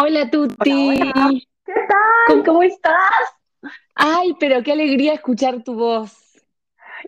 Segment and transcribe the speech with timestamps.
[0.00, 1.44] Hola Tuti.
[1.66, 1.72] ¿Qué
[2.28, 2.44] tal?
[2.44, 3.34] ¿Cómo estás?
[3.96, 6.16] Ay, pero qué alegría escuchar tu voz.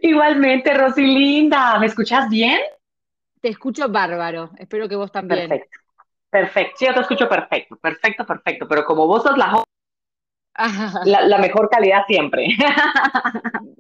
[0.03, 1.79] Igualmente, Rosy linda.
[1.79, 2.59] ¿Me escuchas bien?
[3.41, 4.51] Te escucho bárbaro.
[4.59, 5.49] Espero que vos también.
[5.49, 5.79] Perfecto.
[6.31, 6.75] Perfecto.
[6.79, 8.67] Sí, yo te escucho perfecto, perfecto, perfecto.
[8.67, 9.63] Pero como vos sos la
[11.05, 12.49] la, la, mejor calidad siempre.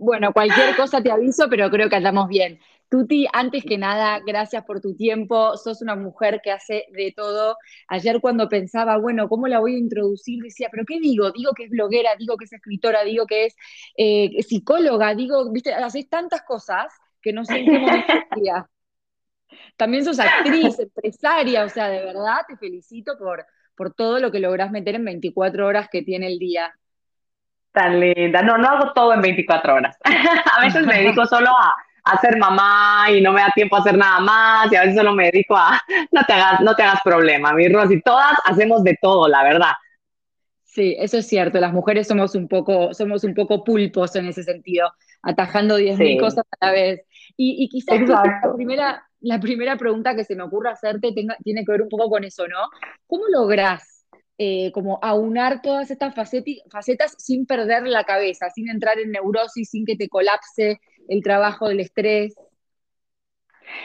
[0.02, 2.58] Bueno, cualquier cosa te aviso, pero creo que andamos bien.
[2.90, 5.56] Tuti, antes que nada, gracias por tu tiempo.
[5.56, 7.56] Sos una mujer que hace de todo.
[7.86, 10.42] Ayer cuando pensaba, bueno, ¿cómo la voy a introducir?
[10.42, 11.30] Decía, ¿pero qué digo?
[11.30, 13.56] Digo que es bloguera, digo que es escritora, digo que es
[13.96, 18.52] eh, psicóloga, digo, viste, haces tantas cosas que no sé en qué
[19.76, 24.40] También sos actriz, empresaria, o sea, de verdad te felicito por, por todo lo que
[24.40, 26.74] lográs meter en 24 horas que tiene el día.
[27.70, 28.42] Tan linda.
[28.42, 29.96] No, no hago todo en 24 horas.
[30.58, 31.72] a veces me dedico solo a
[32.04, 34.96] a ser mamá y no me da tiempo a hacer nada más y a veces
[34.96, 35.80] solo me dedico a,
[36.12, 39.72] no te hagas, no te hagas problema, mi Rosy, todas hacemos de todo, la verdad.
[40.64, 44.44] Sí, eso es cierto, las mujeres somos un poco, somos un poco pulpos en ese
[44.44, 44.92] sentido,
[45.22, 47.00] atajando 10.000 cosas a la vez.
[47.36, 48.22] Y, y quizás la
[48.54, 52.08] primera, la primera pregunta que se me ocurre hacerte tenga, tiene que ver un poco
[52.08, 52.68] con eso, ¿no?
[53.08, 54.00] ¿Cómo lográs
[54.42, 59.84] eh, como aunar todas estas facetas sin perder la cabeza, sin entrar en neurosis, sin
[59.84, 62.34] que te colapse el trabajo, del estrés?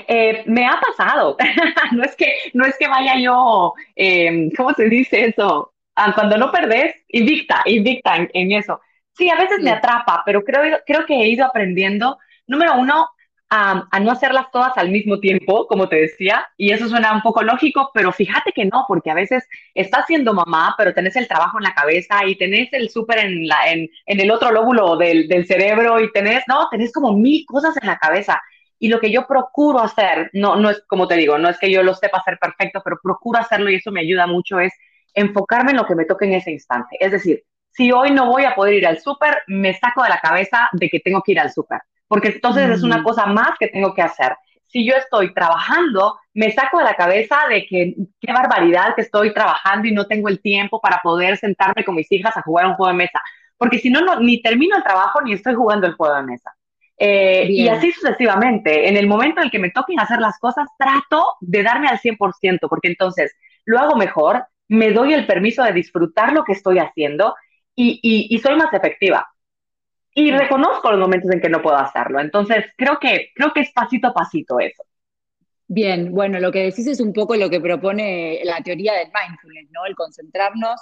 [0.07, 1.35] Eh, me ha pasado.
[1.91, 5.73] no, es que, no es que vaya yo, eh, ¿cómo se dice eso?
[5.95, 8.79] Ah, cuando no perdés, invicta, invicta en, eso.
[9.13, 12.17] Sí, a veces me atrapa, pero creo, creo que he ido aprendiendo,
[12.47, 13.07] número uno,
[13.55, 17.41] a, no hacerlas todas al mismo tiempo, como te decía, y eso suena un poco
[17.41, 21.57] lógico, pero fíjate que no, porque a veces estás siendo mamá, pero tenés el trabajo
[21.57, 26.11] en la cabeza y tenés el súper en, el otro lóbulo del, del cerebro y
[26.11, 28.41] tenés, no, tenés como mil cosas en la cabeza.
[28.77, 31.71] Y lo que yo procuro hacer, no, no es como te digo, no es que
[31.71, 34.73] yo lo sepa hacer perfecto, pero procuro hacerlo y eso me ayuda mucho, es
[35.13, 36.97] enfocarme en lo que me toque en ese instante.
[36.99, 40.19] Es decir, si hoy no voy a poder ir al súper, me saco de la
[40.19, 43.03] cabeza de que tengo que ir al súper porque entonces es una mm.
[43.03, 44.35] cosa más que tengo que hacer.
[44.67, 49.33] Si yo estoy trabajando, me saco de la cabeza de que qué barbaridad que estoy
[49.33, 52.73] trabajando y no tengo el tiempo para poder sentarme con mis hijas a jugar un
[52.73, 53.21] juego de mesa,
[53.57, 56.55] porque si no, no ni termino el trabajo ni estoy jugando el juego de mesa.
[56.97, 58.87] Eh, y así sucesivamente.
[58.87, 61.99] En el momento en el que me toquen hacer las cosas, trato de darme al
[61.99, 66.79] 100%, porque entonces lo hago mejor, me doy el permiso de disfrutar lo que estoy
[66.79, 67.35] haciendo
[67.75, 69.27] y, y soy más efectiva
[70.15, 72.21] y reconozco los momentos en que no puedo hacerlo.
[72.21, 74.83] Entonces, creo que, creo que es pasito a pasito eso.
[75.67, 79.69] Bien, bueno, lo que decís es un poco lo que propone la teoría del mindfulness,
[79.71, 79.85] ¿no?
[79.85, 80.79] El concentrarnos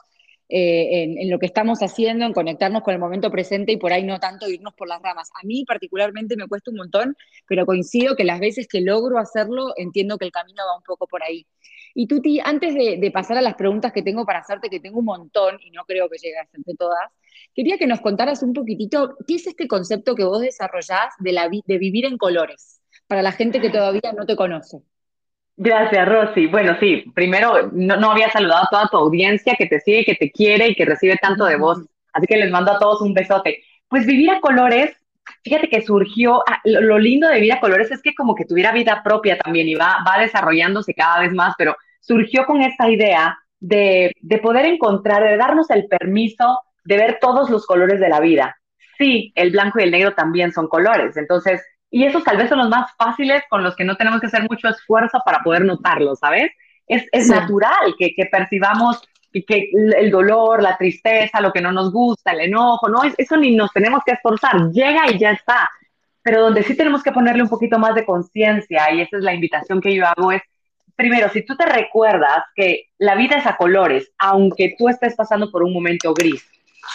[0.49, 4.03] eh, en, lo que estamos haciendo, en conectarnos con el momento presente y por ahí
[4.03, 5.31] no tanto irnos por las ramas.
[5.41, 7.15] A mí particularmente me cuesta un montón,
[7.47, 11.07] pero coincido que las veces que logro hacerlo, entiendo que el camino va un poco
[11.07, 11.47] por ahí.
[11.94, 15.00] Y Tuti, antes de, de pasar a las preguntas que tengo para hacerte, que tengo
[15.00, 17.12] un montón y no creo que llegue a hacerte todas,
[17.56, 21.50] Quería que nos contaras un poquitito qué es este concepto que vos desarrollás de, la,
[21.50, 24.80] de vivir en colores, para la gente que todavía no te conoce.
[25.56, 26.48] Gracias, Rosy.
[26.48, 30.31] Bueno, sí, primero no, había saludado a toda tu audiencia que te sigue, que te
[30.31, 31.78] quiere y que recibe tanto de vos.
[32.12, 33.64] Así que les mando a todos un besote.
[33.88, 34.98] Pues vivir a colores,
[35.44, 38.72] fíjate que surgió, ah, lo, lindo de vivir a colores es que como que tuviera
[38.72, 43.38] vida propia también y va, va desarrollándose cada vez más, pero surgió con esta idea
[43.59, 48.20] de, de poder encontrar, de darnos el permiso de ver todos los colores de la
[48.20, 48.58] vida.
[48.98, 52.60] Sí, el blanco y el negro también son colores, entonces, y esos tal vez son
[52.60, 56.20] los más fáciles con los que no tenemos que hacer mucho esfuerzo para poder notarlos,
[56.20, 56.52] ¿sabes?
[56.88, 59.02] Es, es natural que, que percibamos
[59.41, 63.55] que el dolor, la tristeza, lo que no nos gusta, el enojo, no, eso ni
[63.55, 65.67] nos tenemos que esforzar, llega y ya está.
[66.21, 69.33] Pero donde sí tenemos que ponerle un poquito más de conciencia, y esa es la
[69.33, 70.41] invitación que yo hago, es,
[70.95, 75.51] primero, si tú te recuerdas que la vida es a colores, aunque tú estés pasando
[75.51, 76.47] por un momento gris,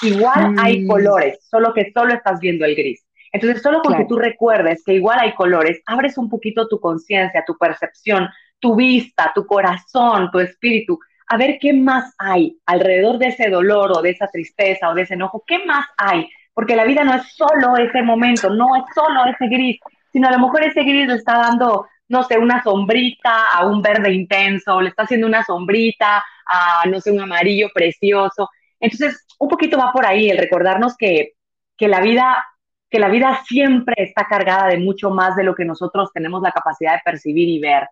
[0.02, 0.86] igual hay mm.
[0.86, 3.04] colores, solo que solo estás viendo el gris.
[3.32, 7.44] Entonces, solo con que tú recuerdes que igual hay colores, abres un poquito tu conciencia,
[7.46, 10.98] tu percepción, tu vista, tu corazón, tu espíritu,
[11.28, 15.02] a ver qué más hay alrededor de ese dolor o de esa tristeza o de
[15.02, 18.82] ese enojo, qué más hay, porque la vida no es solo ese momento, no es
[18.94, 19.78] solo ese gris,
[20.12, 23.82] sino a lo mejor ese gris le está dando, no sé, una sombrita a un
[23.82, 28.48] verde intenso, le está haciendo una sombrita a, no sé, un amarillo precioso.
[28.80, 31.34] Entonces, un poquito va por ahí el recordarnos que,
[31.76, 32.44] que, la vida,
[32.90, 36.52] que la vida siempre está cargada de mucho más de lo que nosotros tenemos la
[36.52, 37.88] capacidad de percibir y ver.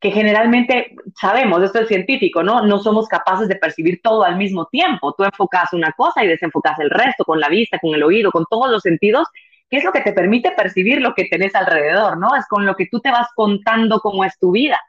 [0.00, 2.62] Que generalmente sabemos, esto es científico, ¿no?
[2.62, 5.14] No somos capaces de percibir todo al mismo tiempo.
[5.16, 8.46] Tú enfocas una cosa y desenfocas el resto con la vista, con el oído, con
[8.48, 9.28] todos los sentidos,
[9.68, 12.34] que es lo que te permite percibir lo que tenés alrededor, ¿no?
[12.34, 14.80] Es con lo que tú te vas contando cómo es tu vida.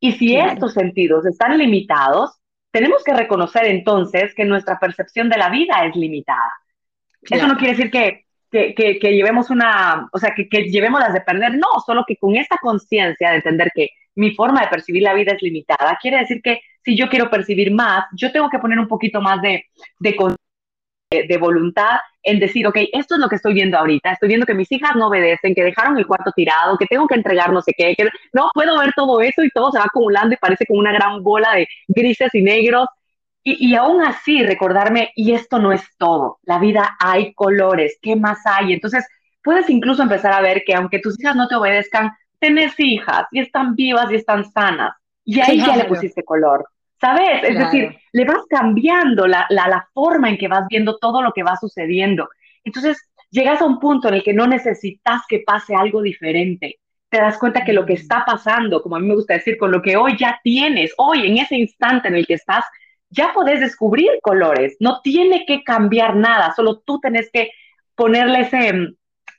[0.00, 2.38] Y si estos sentidos están limitados,
[2.70, 6.52] tenemos que reconocer entonces que nuestra percepción de la vida es limitada.
[7.22, 11.12] Eso no quiere decir que, que, que, llevemos una, o sea, que, que llevemos las
[11.12, 15.02] de perder, no, solo que con esta conciencia de entender que mi forma de percibir
[15.02, 18.58] la vida es limitada, quiere decir que si yo quiero percibir más, yo tengo que
[18.58, 19.64] poner un poquito más de,
[19.98, 20.14] de,
[21.10, 24.54] de voluntad en decir, ok, esto es lo que estoy viendo ahorita, estoy viendo que
[24.54, 27.72] mis hijas no obedecen, que dejaron el cuarto tirado, que tengo que entregar no sé
[27.76, 30.80] qué, que no puedo ver todo eso y todo se va acumulando y parece como
[30.80, 32.86] una gran bola de grises y negros.
[33.48, 38.16] Y, y aún así recordarme, y esto no es todo, la vida hay colores, ¿qué
[38.16, 38.72] más hay?
[38.72, 39.06] Entonces,
[39.42, 42.10] puedes incluso empezar a ver que aunque tus hijas no te obedezcan,
[42.40, 44.96] tenés hijas y están vivas y están sanas.
[45.24, 46.66] Y ahí ya le pusiste color.
[47.00, 47.42] ¿sabes?
[47.44, 51.32] Es decir, le vas cambiando la, la, la, forma en que vas viendo todo lo
[51.32, 52.28] que va sucediendo.
[52.64, 52.98] Entonces,
[53.30, 56.78] llegas a un punto en el que no necesitas que pase algo diferente.
[57.08, 59.70] Te das cuenta que lo que está pasando, como a mí me gusta decir, con
[59.70, 62.64] lo que hoy ya tienes, hoy en ese instante en el que estás,
[63.10, 64.76] ya puedes descubrir colores.
[64.80, 67.50] No tiene que cambiar nada, solo tú tienes que
[67.94, 68.94] ponerle ese, mm,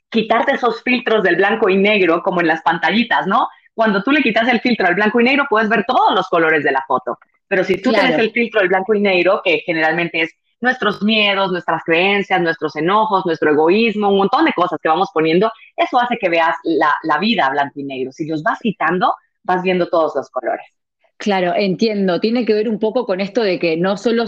[0.08, 3.48] quitarte esos filtros del blanco y negro, como en las pantallitas, ¿no?
[3.74, 6.64] Cuando tú le quitas el filtro al blanco y negro, puedes ver todos los colores
[6.64, 7.18] de la foto.
[7.46, 11.52] Pero si tú tienes el filtro del blanco y negro, que generalmente es nuestros miedos,
[11.52, 16.18] nuestras creencias, nuestros enojos, nuestro egoísmo, un montón de cosas que vamos poniendo, eso hace
[16.18, 18.12] que veas la, la vida blanco y negro.
[18.12, 19.14] Si los vas quitando,
[19.44, 20.66] vas viendo todos los colores.
[21.18, 22.20] Claro, entiendo.
[22.20, 24.24] Tiene que ver un poco con esto de que no solo,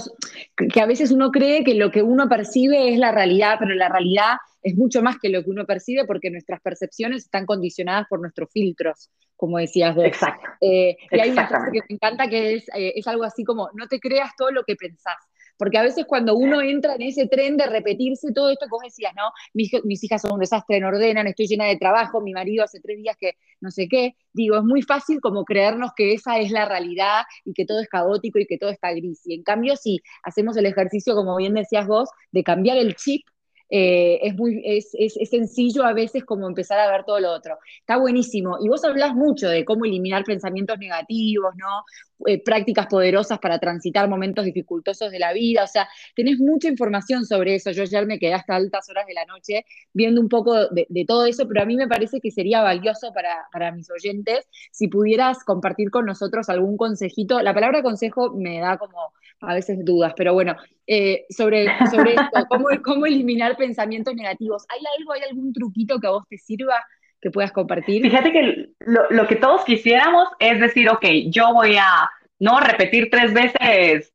[0.57, 3.89] que a veces uno cree que lo que uno percibe es la realidad, pero la
[3.89, 8.21] realidad es mucho más que lo que uno percibe porque nuestras percepciones están condicionadas por
[8.21, 10.05] nuestros filtros, como decías vos.
[10.05, 10.49] Exacto.
[10.61, 13.71] Eh, y hay una cosa que me encanta que es, eh, es algo así como,
[13.75, 15.17] no te creas todo lo que pensás.
[15.61, 18.83] Porque a veces cuando uno entra en ese tren de repetirse todo esto que vos
[18.83, 19.31] decías, ¿no?
[19.53, 22.81] Mis, mis, hijas son un desastre, no ordenan, estoy llena de trabajo, mi marido hace
[22.81, 24.15] tres días que no sé qué.
[24.33, 27.89] Digo, es muy fácil como creernos que esa es la realidad y que todo es
[27.89, 29.21] caótico y que todo está gris.
[29.27, 33.27] Y en cambio, si hacemos el ejercicio, como bien decías vos, de cambiar el chip
[33.71, 37.59] eh, es, muy, es, es, sencillo a veces como empezar a ver todo lo otro.
[37.79, 38.59] Está buenísimo.
[38.61, 41.85] Y vos hablás mucho de cómo eliminar pensamientos negativos, ¿no?
[42.27, 45.65] Eh, prácticas poderosas para transitar momentos dificultosos de la vida.
[45.65, 47.71] O sea, tenés mucha información sobre eso.
[47.71, 51.27] Yo ayer me quedé hasta altas horas de la noche viendo un poco de, todo
[51.27, 55.45] eso, pero a mí me parece que sería valioso para, para mis oyentes si pudieras
[55.45, 57.41] compartir con nosotros algún consejito.
[57.41, 60.57] La palabra consejo me da como a veces dudas, pero bueno,
[60.87, 64.65] eh, sobre, sobre esto, ¿cómo, ¿cómo, eliminar pensamientos negativos.
[64.69, 66.75] ¿Hay algo, hay algún truquito que a vos te sirva
[67.21, 68.03] que puedas compartir?
[68.03, 73.09] Fíjate que lo, lo que todos quisiéramos es decir, ok, yo voy a no repetir
[73.11, 74.13] tres veces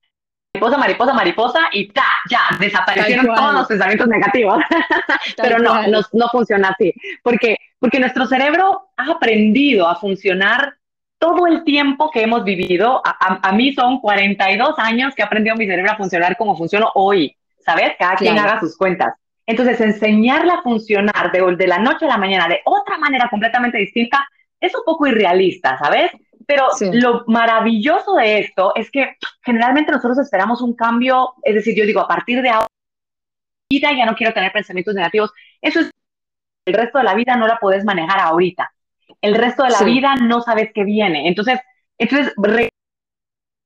[0.56, 4.60] mariposa, mariposa, mariposa y ta, ya, desaparecieron todos los pensamientos negativos.
[5.38, 6.94] Pero no, no, no, funciona así,
[7.24, 10.76] porque, porque nuestro cerebro ha aprendido a funcionar
[11.20, 15.66] todo el tiempo que hemos vivido, a, mí son 42 años que he aprendido mi
[15.66, 17.94] cerebro a funcionar como funciono hoy, ¿sabes?
[17.98, 19.16] Cada quien haga sus cuentas.
[19.46, 23.78] Entonces, enseñarla a funcionar de, de la noche a la mañana de otra manera completamente
[23.78, 24.28] distinta
[24.60, 26.12] es un poco irrealista, ¿sabes?
[26.48, 31.86] Pero lo maravilloso de esto es que generalmente nosotros esperamos un cambio, es decir, yo
[31.86, 32.68] digo, a partir de ahora,
[33.72, 35.32] ya no quiero tener pensamientos negativos.
[35.62, 35.92] Eso es,
[36.66, 38.72] el resto de la vida no la puedes manejar ahorita
[39.22, 41.28] el resto de la vida no sabes qué viene.
[41.28, 41.60] Entonces,
[41.98, 42.34] entonces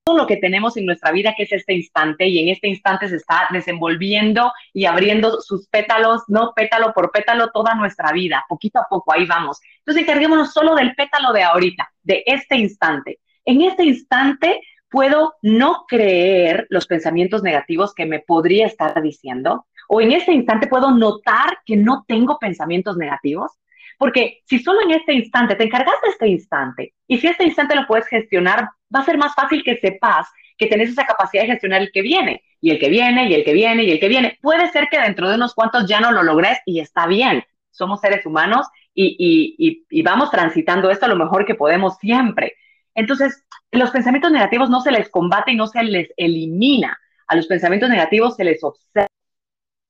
[0.10, 3.08] todo lo que tenemos en nuestra vida, que es este instante, y en este instante
[3.08, 8.80] se está desenvolviendo y abriendo sus pétalos, no pétalo por pétalo, toda nuestra vida, poquito
[8.80, 9.60] a poco, ahí vamos.
[9.80, 13.20] Entonces, encarguémonos solo del pétalo de ahorita, de este instante.
[13.46, 20.02] En este instante puedo no creer los pensamientos negativos que me podría estar diciendo, o
[20.02, 23.52] en este instante puedo notar que no tengo pensamientos negativos,
[24.00, 27.76] porque si solo en este instante te encargas de este instante y si este instante
[27.76, 30.26] lo puedes gestionar, va a ser más fácil que sepas
[30.58, 33.44] que tenés esa capacidad de gestionar el que viene y el que viene y el
[33.44, 34.40] que viene y el que viene.
[34.42, 37.44] Puede ser que dentro de unos cuantos ya no lo logres y está bien.
[37.72, 42.56] Somos seres humanos y, y vamos transitando esto lo mejor que podemos siempre.
[42.96, 46.98] Entonces, los pensamientos negativos no se les combate y no se les elimina.
[47.28, 49.08] A los pensamientos negativos se les observa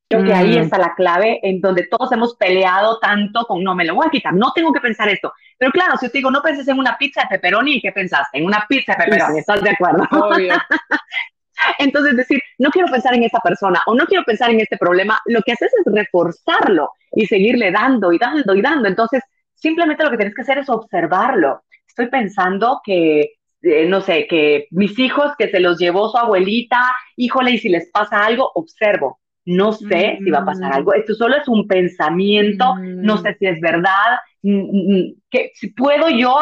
[0.09, 0.63] Creo que ahí mm.
[0.63, 4.09] está la clave en donde todos hemos peleado tanto con no me lo voy a
[4.09, 5.31] quitar, no tengo que pensar esto.
[5.55, 8.39] Pero claro, si te digo no penses en una pizza de pepperoni, ¿qué pensaste?
[8.39, 10.07] En una pizza de pepperoni, ¿estás de acuerdo?
[10.11, 10.55] Obvio.
[11.77, 15.21] Entonces, decir, no quiero pensar en esta persona o no quiero pensar en este problema,
[15.25, 18.87] lo que haces es reforzarlo y seguirle dando y dando y dando.
[18.87, 19.21] Entonces,
[19.53, 21.61] simplemente lo que tienes que hacer es observarlo.
[21.87, 26.81] Estoy pensando que, eh, no sé, que mis hijos, que se los llevó su abuelita,
[27.15, 31.13] híjole, y si les pasa algo, observo no sé si va a pasar algo, esto
[31.15, 36.37] solo es un pensamiento, no sé si es verdad, que si puedo yo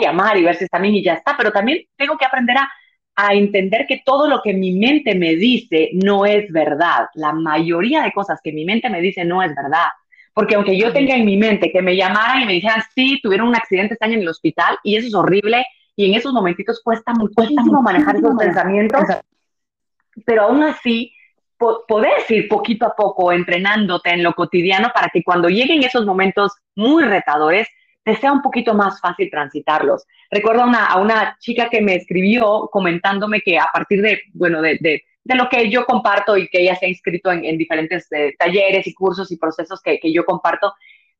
[0.00, 2.68] llamar y ver si está bien y ya está, pero también tengo que aprender a,
[3.14, 7.06] a entender que todo lo que mi mente me dice no es verdad.
[7.14, 9.86] La mayoría de cosas que mi mente me dice no es verdad.
[10.34, 13.48] Porque aunque yo tenga en mi mente que me llamaran y me dijeran, sí, tuvieron
[13.48, 15.64] un accidente, están en el hospital, y eso es horrible,
[15.96, 19.02] y en esos momentitos cuesta muchísimo manejar esos pensamientos,
[20.26, 21.10] pero aún así,
[21.58, 26.52] puedes ir poquito a poco entrenándote en lo cotidiano para que cuando lleguen esos momentos
[26.74, 27.68] muy retadores,
[28.04, 30.04] te sea un poquito más fácil transitarlos.
[30.30, 34.78] Recuerdo una, a una chica que me escribió comentándome que a partir de, bueno, de,
[35.26, 38.86] de lo que yo comparto y que ella se ha inscrito en, diferentes eh, talleres
[38.86, 40.72] y cursos y procesos que, que, yo comparto,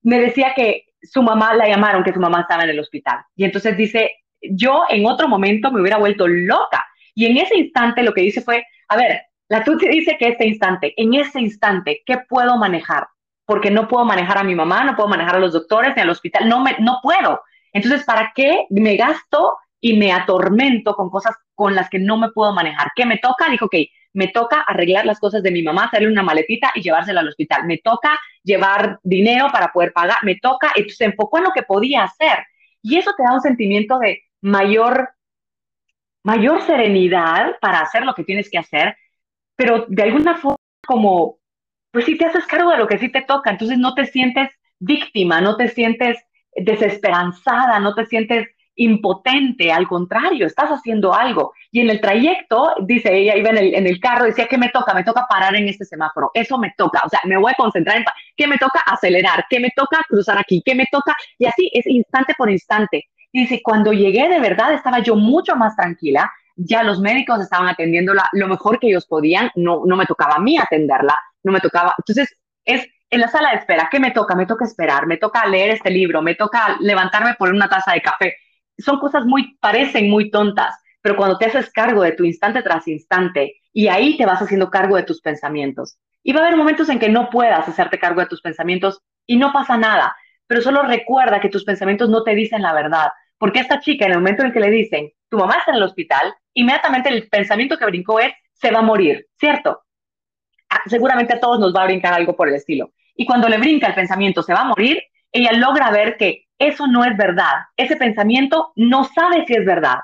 [0.02, 3.18] me decía que su mamá la llamaron, que su mamá estaba en el hospital.
[3.34, 6.84] Y entonces dice, yo en otro momento me hubiera vuelto loca.
[7.16, 10.46] Y en ese instante lo que dice fue, a ver, la Tutsi dice que este
[10.46, 13.06] instante, en ese instante, ¿qué puedo manejar?
[13.44, 16.10] Porque no puedo manejar a mi mamá, no puedo manejar a los doctores ni al
[16.10, 17.42] hospital, no, me, no puedo.
[17.72, 22.30] Entonces, ¿para qué me gasto y me atormento con cosas con las que no me
[22.30, 22.90] puedo manejar.
[22.94, 23.48] ¿Qué me toca?
[23.48, 23.76] Dijo, ok,
[24.14, 27.66] me toca arreglar las cosas de mi mamá, hacerle una maletita y llevársela al hospital.
[27.66, 30.18] Me toca llevar dinero para poder pagar.
[30.22, 32.38] Me toca, entonces se enfocó en lo que podía hacer.
[32.82, 35.10] Y eso te da un sentimiento de mayor,
[36.24, 38.96] mayor serenidad para hacer lo que tienes que hacer,
[39.56, 41.38] pero de alguna forma como,
[41.90, 43.50] pues sí te haces cargo de lo que sí te toca.
[43.50, 46.18] Entonces no te sientes víctima, no te sientes
[46.54, 51.54] desesperanzada, no te sientes impotente, al contrario, estás haciendo algo.
[51.72, 54.68] Y en el trayecto, dice ella, iba en el, en el carro, decía, ¿qué me
[54.68, 54.94] toca?
[54.94, 57.96] Me toca parar en este semáforo, eso me toca, o sea, me voy a concentrar
[57.96, 58.04] en,
[58.36, 58.80] ¿qué me toca?
[58.86, 60.02] Acelerar, ¿qué me toca?
[60.08, 61.16] Cruzar aquí, ¿qué me toca?
[61.38, 63.04] Y así es instante por instante.
[63.32, 67.68] Y dice, cuando llegué de verdad estaba yo mucho más tranquila, ya los médicos estaban
[67.68, 71.60] atendiéndola lo mejor que ellos podían, no, no me tocaba a mí atenderla, no me
[71.60, 71.94] tocaba.
[71.98, 72.34] Entonces,
[72.64, 74.34] es en la sala de espera, ¿qué me toca?
[74.34, 78.00] Me toca esperar, me toca leer este libro, me toca levantarme por una taza de
[78.00, 78.34] café
[78.78, 82.86] son cosas muy, parecen muy tontas, pero cuando te haces cargo de tu instante tras
[82.88, 85.98] instante y ahí te vas haciendo cargo de tus pensamientos.
[86.22, 89.36] Y va a haber momentos en que no puedas hacerte cargo de tus pensamientos y
[89.36, 93.60] no pasa nada, pero solo recuerda que tus pensamientos no te dicen la verdad, porque
[93.60, 96.34] esta chica en el momento en que le dicen, tu mamá está en el hospital,
[96.54, 99.82] inmediatamente el pensamiento que brincó es, se va a morir, ¿cierto?
[100.70, 102.92] Ah, seguramente a todos nos va a brincar algo por el estilo.
[103.14, 105.02] Y cuando le brinca el pensamiento, se va a morir,
[105.32, 107.64] ella logra ver que eso no es verdad.
[107.76, 109.98] Ese pensamiento no sabe si es verdad.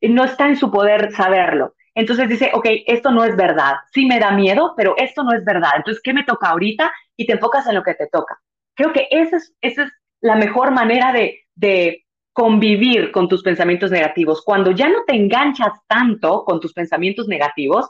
[0.00, 1.74] No está en su poder saberlo.
[1.94, 3.76] Entonces dice, ok, esto no es verdad.
[3.92, 5.72] Sí me da miedo, pero esto no es verdad.
[5.76, 6.92] Entonces, ¿qué me toca ahorita?
[7.16, 8.38] Y te enfocas en lo que te toca.
[8.74, 12.05] Creo que esa es, esa es la mejor manera de, de
[12.36, 14.42] convivir con tus pensamientos negativos.
[14.44, 17.88] Cuando ya no te enganchas tanto con tus pensamientos negativos,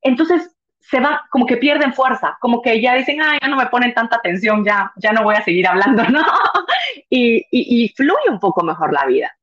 [0.00, 3.66] entonces se va, como que pierden fuerza, como que ya dicen, ah, ya no me
[3.66, 6.20] ponen tanta atención, ya, ya no voy a seguir hablando, ¿no?
[7.10, 9.36] y, y, fluye un poco mejor la vida.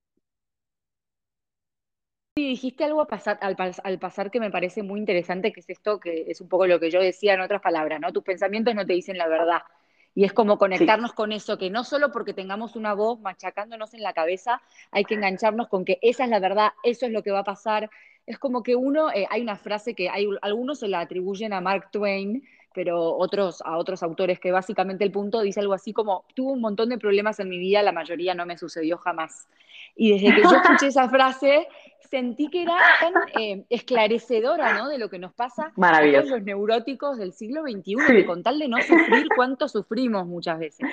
[2.37, 5.69] Sí, dijiste algo al pasar, al, al, pasar que me parece muy interesante, que es
[5.69, 8.13] esto, que es un poco lo que yo decía en otras palabras, ¿no?
[8.13, 9.63] Tus pensamientos no te dicen la verdad.
[10.15, 14.01] Y es como conectarnos con eso, que no solo porque tengamos una voz machacándonos en
[14.01, 17.31] la cabeza, hay que engancharnos con que esa es la verdad, eso es lo que
[17.31, 17.89] va a pasar,
[18.25, 21.61] es como que uno, eh, hay una frase que hay, algunos se la atribuyen a
[21.61, 22.43] Mark Twain,
[22.73, 26.61] pero otros a otros autores que básicamente el punto dice algo así como, tuve un
[26.61, 29.47] montón de problemas en mi vida, la mayoría no me sucedió jamás.
[29.95, 31.67] Y desde que yo escuché esa frase,
[32.09, 34.89] sentí que era tan eh, esclarecedora, ¿no?
[34.89, 38.59] De lo que nos pasa a todos los neuróticos del siglo XXI, que con tal
[38.59, 40.89] de no sufrir, cuánto sufrimos muchas veces.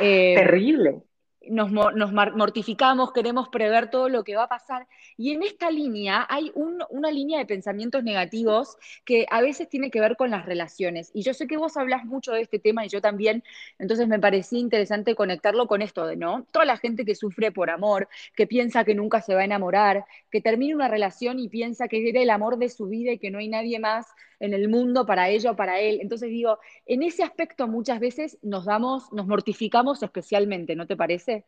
[0.00, 1.02] Eh, terrible
[1.48, 4.86] nos, mortificamos, queremos prever todo lo que va a pasar.
[5.16, 10.00] Y en esta línea hay una línea de pensamientos negativos que a veces tiene que
[10.00, 11.10] ver con las relaciones.
[11.14, 13.42] Y yo sé que vos hablas mucho de este tema y yo también,
[13.78, 16.46] entonces me parecía interesante conectarlo con esto de, ¿no?
[16.52, 20.04] Toda la gente que sufre por amor, que piensa que nunca se va a enamorar,
[20.30, 23.30] que termina una relación y piensa que era el amor de su vida y que
[23.30, 24.06] no hay nadie más
[24.40, 26.00] en el mundo para ella o para él.
[26.02, 31.44] Entonces digo, en ese aspecto muchas veces nos damos, nos mortificamos especialmente, ¿no te parece?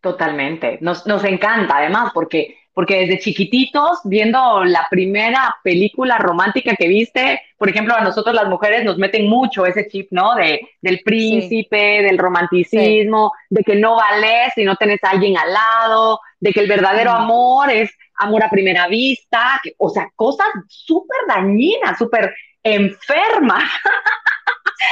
[0.00, 0.78] Totalmente.
[0.80, 7.40] Nos, nos encanta, además, porque, porque desde chiquititos, viendo la primera película romántica que viste,
[7.58, 10.34] por ejemplo, a nosotros las mujeres nos meten mucho ese chip, ¿no?
[10.34, 15.52] De, del príncipe, del romanticismo, de que no vales si no tenés a alguien al
[15.52, 21.18] lado, de que el verdadero amor es amor a primera vista, o sea, cosas súper
[21.28, 23.64] dañinas, súper enfermas.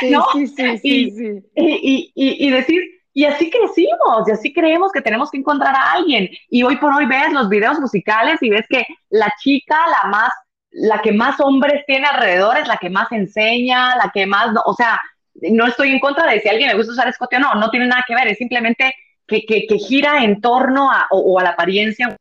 [0.00, 2.80] Sí, sí, sí, sí, y, y, y, decir,
[3.14, 6.28] y así crecimos, y así creemos que tenemos que encontrar a alguien.
[6.50, 10.30] Y hoy por hoy ves los videos musicales y ves que la chica, la más,
[10.70, 14.74] la que más hombres tiene alrededor es la que más enseña, la que más, o
[14.74, 15.00] sea,
[15.34, 17.70] no estoy en contra de si a alguien le gusta usar escote o no, no
[17.70, 18.94] tiene nada que ver, es simplemente
[19.28, 22.16] que, que, gira en torno a, o, a la apariencia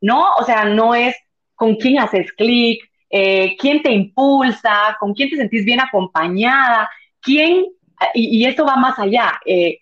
[0.00, 0.34] ¿no?
[0.38, 1.14] O sea, no es
[1.54, 6.88] con quién haces clic, eh, quién te impulsa, con quién te sentís bien acompañada,
[7.20, 7.66] quién,
[8.14, 9.80] y, esto va más allá, eh,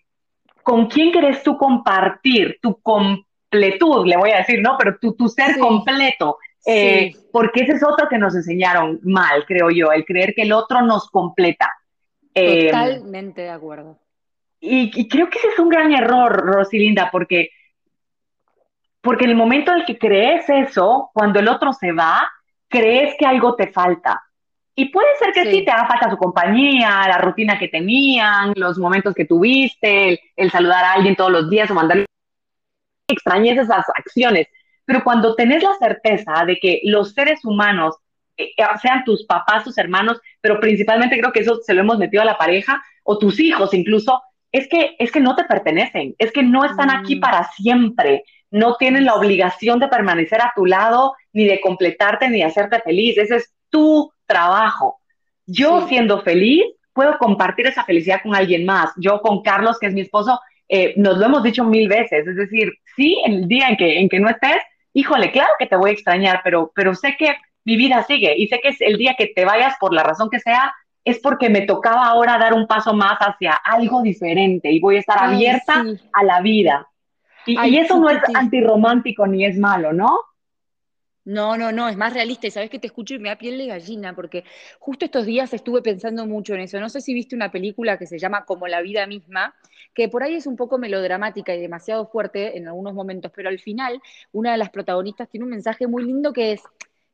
[0.63, 4.75] con quién querés tú compartir tu completud, le voy a decir, ¿no?
[4.77, 6.37] Pero tu, tu ser completo.
[6.65, 10.51] Eh, porque ese es otro que nos enseñaron mal, creo yo, el creer que el
[10.51, 11.71] otro nos completa.
[12.33, 13.97] Totalmente de acuerdo.
[14.61, 17.49] Y, creo que ese es un gran error, Rosilinda, porque,
[19.01, 22.29] porque en el momento en el que crees eso, cuando el otro se va,
[22.67, 24.21] crees que algo te falta.
[24.75, 28.77] Y puede ser que sí, te haga falta su compañía, la rutina que tenían, los
[28.77, 32.05] momentos que tuviste, el, saludar a alguien todos los días o mandarle
[33.09, 34.47] extrañes esas acciones.
[34.85, 37.97] Pero cuando tenés la certeza de que los seres humanos,
[38.37, 41.97] eh, eh, sean tus papás, tus hermanos, pero principalmente creo que eso se lo hemos
[41.97, 46.15] metido a la pareja, o tus hijos incluso, es que, es que no te pertenecen,
[46.17, 47.19] es que no están aquí mm.
[47.19, 52.39] para siempre, no tienen la obligación de permanecer a tu lado, ni de completarte, ni
[52.39, 53.17] de hacerte feliz.
[53.17, 54.99] Ese es tu trabajo.
[55.45, 56.63] Yo siendo feliz,
[56.93, 58.91] puedo compartir esa felicidad con alguien más.
[58.97, 62.27] Yo con Carlos, que es mi esposo, eh, nos lo hemos dicho mil veces.
[62.27, 64.61] Es decir, sí, el día en que, en que no estés,
[64.93, 68.47] híjole, claro que te voy a extrañar, pero, pero sé que mi vida sigue y
[68.47, 70.73] sé que es el día que te vayas por la razón que sea,
[71.09, 74.99] es porque me tocaba ahora dar un paso más hacia algo diferente y voy a
[74.99, 76.87] estar abierta a la vida.
[77.45, 80.19] Y, eso no es antirromántico ni es malo, ¿no?
[81.25, 83.57] No, no, no, es más realista y sabes que te escucho y me da piel
[83.57, 84.45] de gallina porque
[84.79, 86.79] justo estos días estuve pensando mucho en eso.
[86.79, 89.53] No sé si viste una película que se llama Como la vida misma,
[89.93, 93.59] que por ahí es un poco melodramática y demasiado fuerte en algunos momentos, pero al
[93.59, 94.01] final
[94.31, 96.63] una de las protagonistas tiene un mensaje muy lindo que es,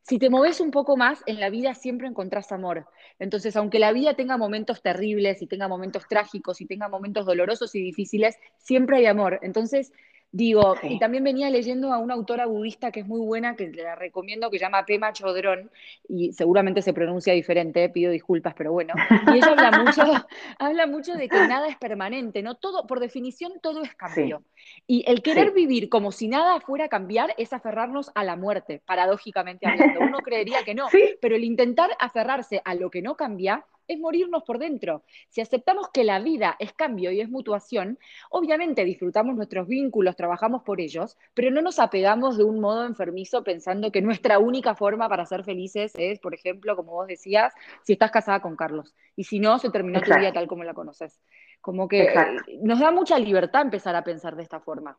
[0.08, 2.88] si te moves un poco más, en la vida siempre encontrás amor.
[3.18, 7.74] Entonces, aunque la vida tenga momentos terribles y tenga momentos trágicos y tenga momentos dolorosos
[7.74, 9.40] y difíciles, siempre hay amor.
[9.42, 9.92] Entonces,
[10.36, 13.96] Digo, y también venía leyendo a una autora budista que es muy buena, que la
[13.96, 15.71] recomiendo, que se llama Pema Chodrón,
[16.10, 18.93] y seguramente se pronuncia diferente, pido disculpas, pero bueno.
[19.28, 20.04] Y ella habla mucho,
[20.60, 22.56] habla mucho de que nada es permanente, ¿no?
[22.56, 24.43] Todo, por definición, todo es cambio.
[24.86, 28.82] Y el querer vivir como si nada fuera a cambiar es aferrarnos a la muerte,
[28.86, 30.02] paradójicamente hablando.
[30.02, 30.88] Uno creería que no,
[31.21, 35.04] pero el intentar aferrarse a lo que no cambia es morirnos por dentro.
[35.30, 40.63] Si aceptamos que la vida es cambio y es mutuación, obviamente disfrutamos nuestros vínculos, trabajamos
[40.63, 45.10] por ellos, pero no nos apegamos de un modo enfermizo pensando que nuestra única forma
[45.10, 48.93] para ser felices es, por ejemplo, como vos decías, si estás casada con Carlos.
[49.15, 51.21] Y si no, se terminó tu vida tal como la conoces.
[51.62, 52.13] Como que
[52.62, 54.98] nos da mucha libertad empezar a pensar de esta forma.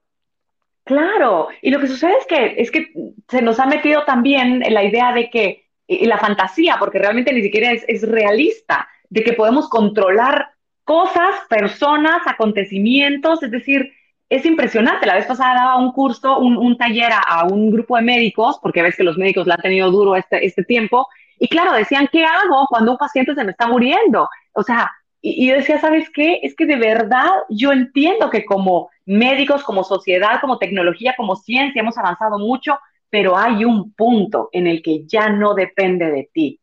[0.84, 2.92] Claro, y lo que sucede es que, es que
[3.28, 7.42] se nos ha metido también la idea de que y la fantasía, porque realmente ni
[7.42, 10.50] siquiera es, realista, de que podemos controlar
[10.84, 13.92] cosas, personas, acontecimientos, es decir,
[14.28, 15.06] es impresionante.
[15.06, 18.96] La vez pasada daba un curso, un, taller a, un grupo de médicos, porque ves
[18.96, 21.06] que los médicos la han tenido duro este, este tiempo,
[21.38, 24.28] y claro, decían, ¿qué hago cuando un paciente se me está muriendo?
[24.52, 26.40] O sea, y, y, yo decía, ¿sabes qué?
[26.42, 31.80] Es que de verdad yo entiendo que como médicos, como sociedad, como tecnología, como ciencia,
[31.80, 32.78] hemos avanzado mucho,
[33.10, 36.60] pero hay un punto en el que ya no depende de ti.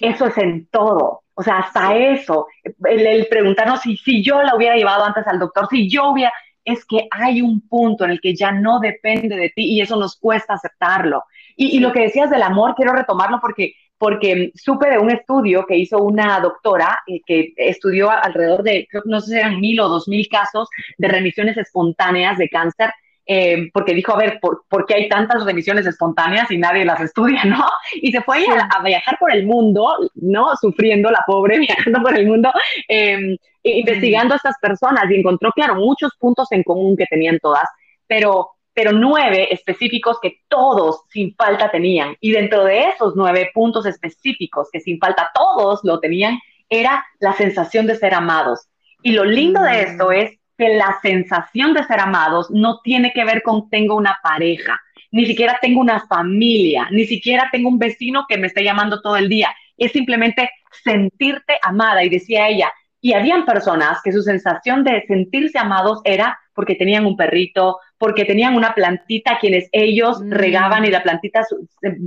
[0.00, 1.22] Eso es en todo.
[1.34, 5.68] O sea, hasta eso, el, preguntarnos si, si yo la hubiera llevado antes al doctor,
[5.68, 6.32] si yo hubiera,
[6.64, 9.96] es que hay un punto en el que ya no depende de ti y eso
[9.96, 11.24] nos cuesta aceptarlo.
[11.54, 15.76] Y, lo que decías del amor, quiero retomarlo porque, porque supe de un estudio que
[15.76, 20.08] hizo una doctora eh, que estudió alrededor de, no sé si eran mil o dos
[20.08, 22.92] mil casos de remisiones espontáneas de cáncer
[23.28, 27.44] eh, porque dijo, a ver, ¿por, qué hay tantas remisiones espontáneas y nadie las estudia,
[27.44, 27.64] no?
[27.94, 30.54] Y se fue a, viajar por el mundo, ¿no?
[30.56, 32.52] Sufriendo la pobre, viajando por el mundo,
[32.88, 37.68] em, investigando a estas personas y encontró, claro, muchos puntos en común que tenían todas,
[38.06, 42.14] pero, pero nueve específicos que todos sin falta tenían.
[42.20, 47.32] Y dentro de esos nueve puntos específicos que sin falta todos lo tenían, era la
[47.32, 48.68] sensación de ser amados.
[49.02, 50.12] Y lo lindo de esto mm.
[50.12, 54.80] es que la sensación de ser amados no tiene que ver con tengo una pareja,
[55.10, 59.16] ni siquiera tengo una familia, ni siquiera tengo un vecino que me esté llamando todo
[59.16, 59.54] el día.
[59.76, 60.50] Es simplemente
[60.84, 62.04] sentirte amada.
[62.04, 67.04] Y decía ella, y habían personas que su sensación de sentirse amados era porque tenían
[67.04, 70.32] un perrito, porque tenían una plantita quienes ellos mm.
[70.32, 71.44] regaban y la plantita,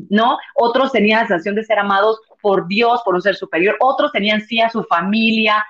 [0.10, 0.38] ¿no?
[0.56, 4.42] Otros tenían la sensación de ser amados por Dios, por un ser superior, otros tenían
[4.42, 5.66] sí a su familia,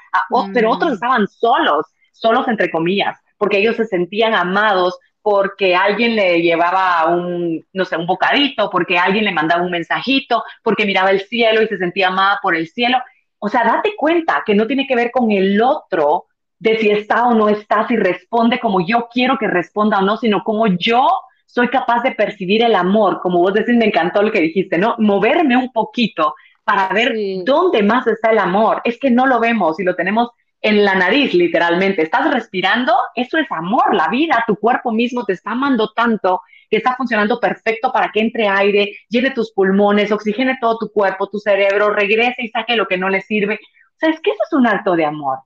[0.54, 0.94] pero otros mm.
[0.94, 1.86] estaban solos
[2.20, 7.98] solos entre comillas, porque ellos se sentían amados porque alguien le llevaba un, no sé,
[7.98, 12.08] un bocadito, porque alguien le mandaba un mensajito, porque miraba el cielo y se sentía
[12.08, 12.98] amada por el cielo.
[13.38, 16.26] O sea, date cuenta que no tiene que ver con el otro
[16.58, 20.18] de si está o no está, si responde como yo quiero que responda o no,
[20.18, 21.08] sino como yo
[21.46, 24.96] soy capaz de percibir el amor, como vos decís, me encantó lo que dijiste, ¿no?
[25.00, 28.82] Moverme un poquito para ver dónde más está el amor.
[28.84, 30.30] Es que no lo vemos y lo tenemos
[30.62, 32.02] en la nariz, literalmente.
[32.02, 36.78] Estás respirando, eso es amor, la vida, tu cuerpo mismo te está amando tanto que
[36.78, 41.40] está funcionando perfecto para que entre aire, llene tus pulmones, oxigene todo tu cuerpo, tu
[41.40, 43.56] cerebro, regrese y saque lo que no le sirve.
[43.56, 45.40] O sea, es que eso es un acto de amor.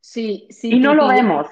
[0.00, 0.70] Sí, sí.
[0.74, 1.46] Y no lo vemos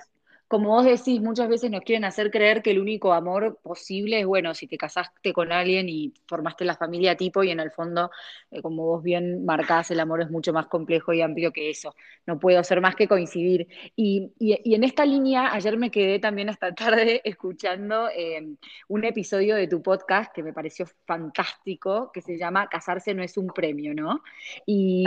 [0.51, 4.27] como vos decís, muchas veces nos quieren hacer creer que el único amor posible es,
[4.27, 8.11] bueno, si te casaste con alguien y formaste la familia tipo y en el fondo,
[8.51, 11.95] eh, como vos bien marcás, el amor es mucho más complejo y amplio que eso.
[12.27, 13.69] No puedo hacer más que coincidir.
[13.95, 18.57] Y, en esta línea, ayer me quedé también hasta tarde escuchando em,
[18.89, 23.37] un episodio de tu podcast que me pareció fantástico, que se llama Casarse no es
[23.37, 24.21] un premio, ¿no?
[24.67, 25.05] Y,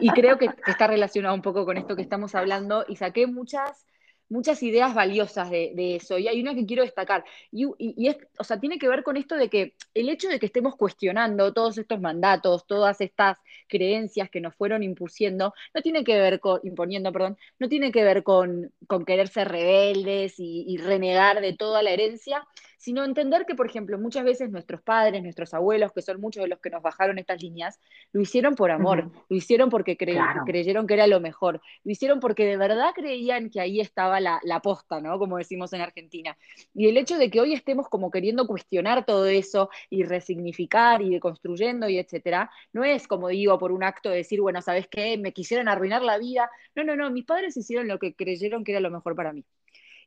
[0.00, 3.86] y creo que está relacionado un poco con esto que estamos hablando y saqué muchas
[4.32, 7.66] muchas ideas valiosas de, eso, y hay una que quiero destacar, y,
[8.08, 10.74] es, o sea, tiene que ver con esto de que el hecho de que estemos
[10.76, 13.36] cuestionando todos estos mandatos, todas estas
[13.68, 18.04] creencias que nos fueron impusiendo, no tiene que ver con, imponiendo, perdón, no tiene que
[18.04, 22.46] ver con, con querer ser rebeldes y renegar de toda la herencia,
[22.82, 26.48] sino entender que, por ejemplo, muchas veces nuestros padres, nuestros abuelos, que son muchos de
[26.48, 27.78] los que nos bajaron estas líneas,
[28.12, 32.44] lo hicieron por amor, lo hicieron porque creyeron que era lo mejor, lo hicieron porque
[32.44, 35.16] de verdad creían que ahí estaba la, la posta, ¿no?
[35.20, 36.36] Como decimos en Argentina.
[36.74, 41.10] Y el hecho de que hoy estemos como queriendo cuestionar todo eso y resignificar y
[41.10, 45.16] deconstruyendo y etcétera, no es como digo por un acto de decir, bueno, ¿sabes qué?
[45.18, 46.50] Me quisieron arruinar la vida.
[46.74, 49.44] No, no, no, mis padres hicieron lo que creyeron que era lo mejor para mí.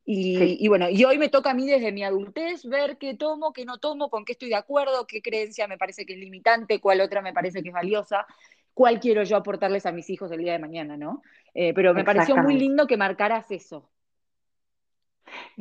[0.07, 3.65] Y, bueno, y hoy me toca a mí desde mi adultez ver qué tomo, qué
[3.65, 7.01] no tomo, con qué estoy de acuerdo, qué creencia me parece que es limitante, cuál
[7.01, 8.27] otra me parece que es valiosa,
[8.75, 11.23] cuál quiero yo aportarles a mis hijos el día de mañana, ¿no?
[11.55, 13.89] Eh, pero me pareció muy lindo que marcaras eso.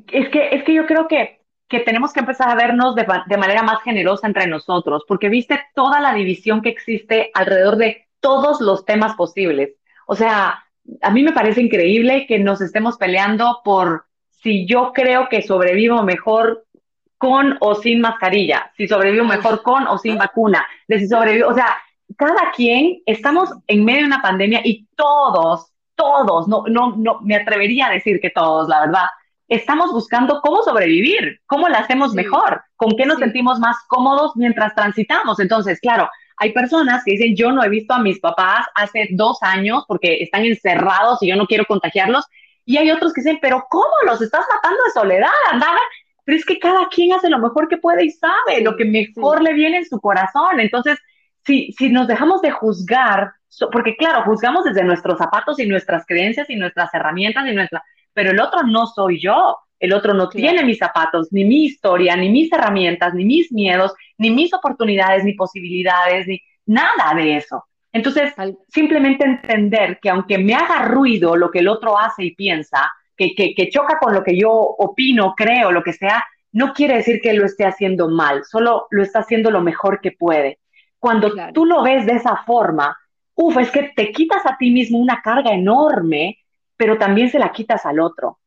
[0.09, 3.38] Es que, es que yo creo que, que tenemos que empezar a vernos de, de
[3.38, 8.61] manera más generosa entre nosotros, porque viste toda la división que existe alrededor de todos
[8.61, 9.70] los temas posibles.
[10.07, 10.64] O sea,
[11.00, 14.04] a mí me parece increíble que nos estemos peleando por
[14.44, 16.66] si yo creo que sobrevivo mejor
[17.16, 21.54] con o sin mascarilla, si sobrevivo mejor con o sin vacuna, de si sobrevivo, o
[21.54, 21.78] sea,
[22.16, 27.37] cada quien estamos en medio de una pandemia y todos, todos, no, no, no, me
[27.37, 29.07] atrevería a decir que todos, la verdad,
[29.48, 34.74] estamos buscando cómo sobrevivir, cómo la hacemos mejor, con qué nos sentimos más cómodos mientras
[34.74, 35.40] transitamos.
[35.40, 39.42] Entonces, claro, hay personas que dicen, yo no he visto a mis papás hace dos
[39.42, 42.26] años porque están encerrados y yo no quiero contagiarlos
[42.64, 45.31] y hay otros que dicen, pero ¿cómo los estás matando de soledad?
[45.50, 45.79] Andaba,
[46.24, 49.42] pero es que cada quien hace lo mejor que puede y sabe lo que mejor
[49.42, 50.61] le viene en su corazón.
[50.61, 50.98] Entonces,
[51.44, 53.33] si, si nos dejamos de juzgar,
[53.70, 58.31] porque claro, juzgamos desde nuestros zapatos y nuestras creencias y nuestras herramientas y nuestra, pero
[58.31, 59.59] el otro no soy yo.
[59.81, 63.92] El otro no tiene mis zapatos, ni mi historia, ni mis herramientas, ni mis miedos,
[64.16, 67.64] ni mis oportunidades, ni posibilidades, ni nada de eso.
[67.94, 68.35] Entonces,
[68.66, 73.35] simplemente entender que aunque me haga ruido lo que el otro hace y piensa, que,
[73.37, 77.33] que, choca con lo que yo opino, creo, lo que sea, no quiere decir que
[77.35, 80.59] lo esté haciendo mal, solo lo está haciendo lo mejor que puede.
[80.98, 82.98] Cuando tú lo ves de esa forma,
[83.37, 86.38] uff, es que te quitas a ti mismo una carga enorme,
[86.76, 88.40] pero también se la quitas al otro.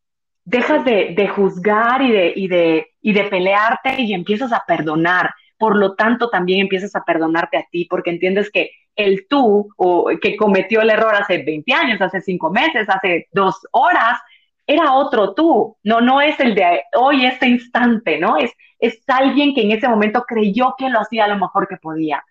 [0.44, 5.34] Dejas de, de juzgar y de, y, de, y de pelearte y empiezas a perdonar.
[5.58, 10.10] Por lo tanto, también empiezas a perdonarte a ti porque entiendes que el tú o
[10.22, 14.20] que cometió el error hace 20 años, hace 5 meses, hace dos horas,
[14.66, 18.36] era otro tú, no, no es el de hoy, este instante, ¿no?
[18.38, 22.24] Es, es alguien que en ese momento creyó que lo hacía lo mejor que podía.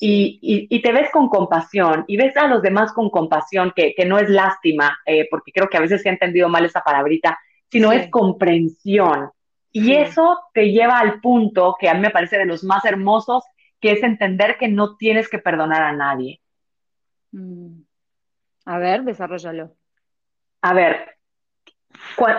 [0.00, 0.38] Y,
[0.70, 4.18] y, te ves con compasión y ves a los demás con compasión, que, que no
[4.18, 7.36] es lástima, eh, porque creo que a veces se ha entendido mal esa palabrita,
[7.68, 9.30] sino es comprensión.
[9.72, 13.42] Y eso te lleva al punto que a mí me parece de los más hermosos
[13.80, 16.40] que es entender que no tienes que perdonar a nadie.
[17.32, 17.82] Mm.
[18.64, 19.74] A ver, desarrollalo.
[20.60, 21.16] A ver,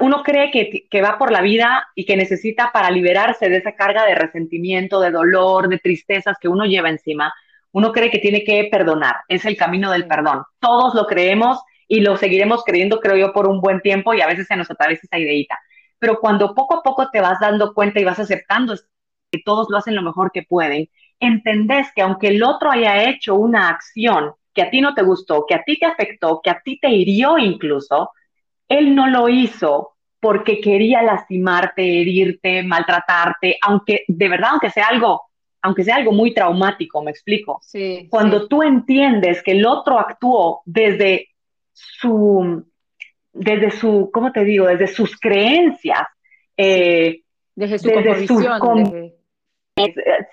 [0.01, 3.73] uno cree que, que, va por la vida y que necesita para liberarse de esa
[3.73, 7.33] carga de resentimiento, de dolor, de tristezas que uno lleva encima,
[7.71, 10.43] uno cree que tiene que perdonar, es el camino del perdón.
[10.59, 14.27] Todos lo creemos y lo seguiremos creyendo, creo yo, por un buen tiempo y a
[14.27, 15.57] veces se nos atraviesa esa ideita.
[15.97, 18.75] Pero cuando poco a poco te vas dando cuenta y vas aceptando
[19.31, 23.35] que todos lo hacen lo mejor que pueden entendés que aunque el otro haya hecho
[23.35, 26.61] una acción que a ti no te gustó, que a ti te afectó, que a
[26.63, 28.11] ti te hirió incluso,
[28.67, 35.21] él no lo hizo porque quería lastimarte, herirte, maltratarte, aunque de verdad, aunque sea algo,
[35.61, 37.59] aunque sea algo muy traumático, me explico.
[37.61, 41.29] Sí, Cuando tú entiendes que el otro actuó desde
[41.71, 42.65] su,
[43.31, 44.67] desde su, ¿cómo te digo?
[44.67, 46.07] Desde sus creencias,
[46.57, 47.21] eh,
[47.55, 48.27] Desde su desde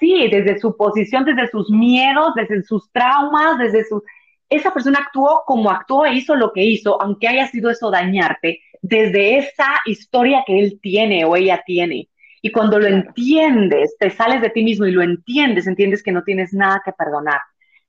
[0.00, 4.02] Sí, desde su posición, desde sus miedos, desde sus traumas, desde su...
[4.48, 8.60] Esa persona actuó como actuó e hizo lo que hizo, aunque haya sido eso dañarte,
[8.80, 12.08] desde esa historia que él tiene o ella tiene.
[12.42, 16.22] Y cuando lo entiendes, te sales de ti mismo y lo entiendes, entiendes que no
[16.22, 17.40] tienes nada que perdonar.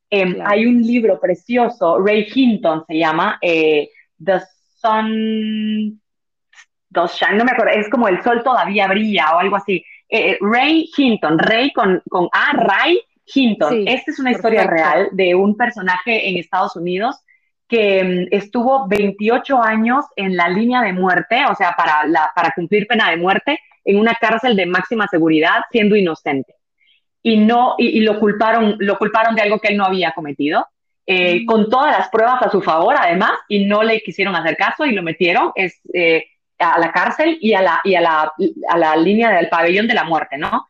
[0.09, 3.89] Em, hay un libro precioso, Ray Hinton se llama, eh,
[4.23, 4.39] The
[4.81, 6.01] Sun,
[6.91, 9.83] The Shine, no me acuerdo, es como el sol todavía brilla o algo así.
[10.09, 13.87] Eh, Ray Hinton, Ray con, con A, Ray Hinton.
[13.87, 17.17] Esta es una historia real de un personaje en Estados Unidos
[17.67, 22.51] que mm, estuvo 28 años en la línea de muerte, o sea, para, la, para
[22.55, 26.55] cumplir pena de muerte, en una cárcel de máxima seguridad, siendo inocente.
[27.21, 30.65] Y, no, y, lo, culparon, lo culparon de algo que él no había cometido,
[31.05, 31.45] eh, mm.
[31.45, 34.93] con todas las pruebas a su favor, además, y no le quisieron hacer caso y
[34.93, 36.25] lo metieron es, eh,
[36.59, 38.33] a la cárcel y, a la, y a, la,
[38.69, 40.67] a la línea del pabellón de la muerte, ¿no?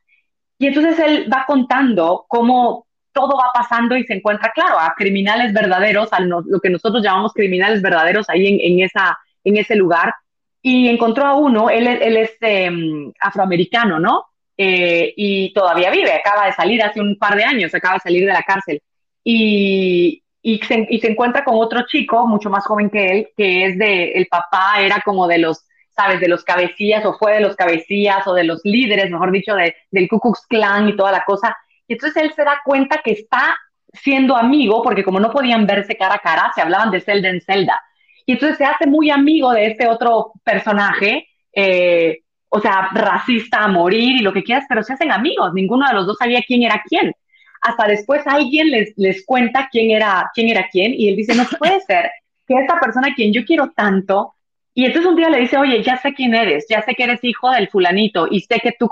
[0.60, 5.54] Y entonces él va contando cómo todo va pasando y se encuentra, claro, a criminales
[5.54, 10.14] verdaderos, a lo que nosotros llamamos criminales verdaderos ahí en, en esa, en ese lugar,
[10.62, 14.26] y encontró a uno, él, él es em, afroamericano, ¿no?
[14.58, 18.26] Eh, y todavía vive, acaba de salir hace un par de años, acaba de salir
[18.26, 18.82] de la cárcel.
[19.24, 23.66] Y, y, se, y se encuentra con otro chico, mucho más joven que él, que
[23.66, 25.64] es de, el papá era como de los,
[25.98, 29.56] sabes, de los cabecillas, o fue de los cabecillas, o de los líderes, mejor dicho,
[29.56, 31.58] de, del Ku Klux Klan y toda la cosa
[31.88, 33.58] y entonces él se da cuenta que está
[33.94, 37.42] siendo amigo, porque como no podían verse cara a cara, se hablaban de celda en
[37.42, 37.80] celda.
[38.26, 43.68] Y entonces se hace muy amigo de este otro personaje, eh, o sea, racista a
[43.70, 45.54] morir y lo que quieras, pero se hacen amigos.
[45.54, 47.14] Ninguno de los dos sabía quién era quién.
[47.62, 51.46] Hasta después alguien les, les cuenta quién era, quién era quién y él dice, no
[51.58, 52.12] puede ser
[52.46, 54.36] que esta persona a quien yo quiero tanto,
[54.78, 57.24] y entonces un día le dice, oye, ya sé quién eres, ya sé que eres
[57.24, 58.88] hijo del fulanito y sé que tú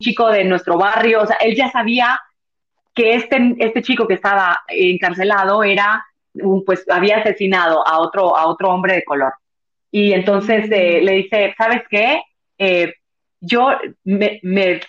[0.00, 2.18] chico de nuestro barrio, o sea, él ya sabía
[2.94, 6.02] que este, este chico que estaba encarcelado era,
[6.64, 9.34] pues había asesinado a otro, a otro hombre de color.
[9.90, 12.22] Y entonces eh, le dice, ¿sabes qué?
[12.56, 12.94] Eh,
[13.38, 13.68] yo
[14.04, 14.80] me, me,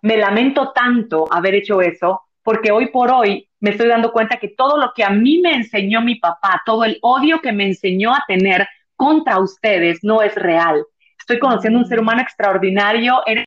[0.00, 4.48] me lamento tanto haber hecho eso, porque hoy por hoy me estoy dando cuenta que
[4.48, 8.12] todo lo que a mí me enseñó mi papá, todo el odio que me enseñó
[8.12, 10.82] a tener contra ustedes no es real.
[11.18, 13.44] Estoy conociendo un ser humano extraordinario, eres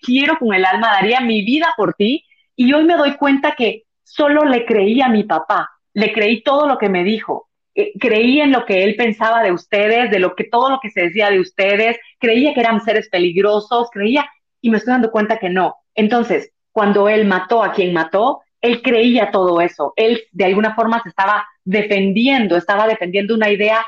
[0.00, 2.24] quiero con el alma, daría mi vida por ti.
[2.56, 6.66] Y hoy me doy cuenta que solo le creí a mi papá, le creí todo
[6.66, 7.48] lo que me dijo.
[7.74, 10.90] Eh, creí en lo que él pensaba de ustedes, de lo que todo lo que
[10.90, 14.28] se decía de ustedes, creía que eran seres peligrosos, creía
[14.60, 15.76] y me estoy dando cuenta que no.
[15.94, 19.92] Entonces, cuando él mató a quien mató, él creía todo eso.
[19.96, 23.84] Él de alguna forma se estaba defendiendo, estaba defendiendo una idea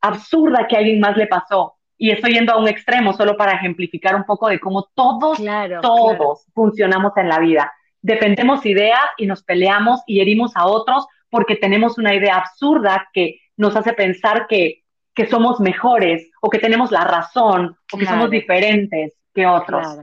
[0.00, 3.52] absurda que a alguien más le pasó y estoy yendo a un extremo solo para
[3.52, 5.38] ejemplificar un poco de cómo todos,
[5.82, 7.72] todos funcionamos en la vida.
[8.00, 13.40] Dependemos ideas y nos peleamos y herimos a otros porque tenemos una idea absurda que
[13.56, 18.30] nos hace pensar que, que somos mejores o que tenemos la razón o que somos
[18.30, 19.98] diferentes que otros.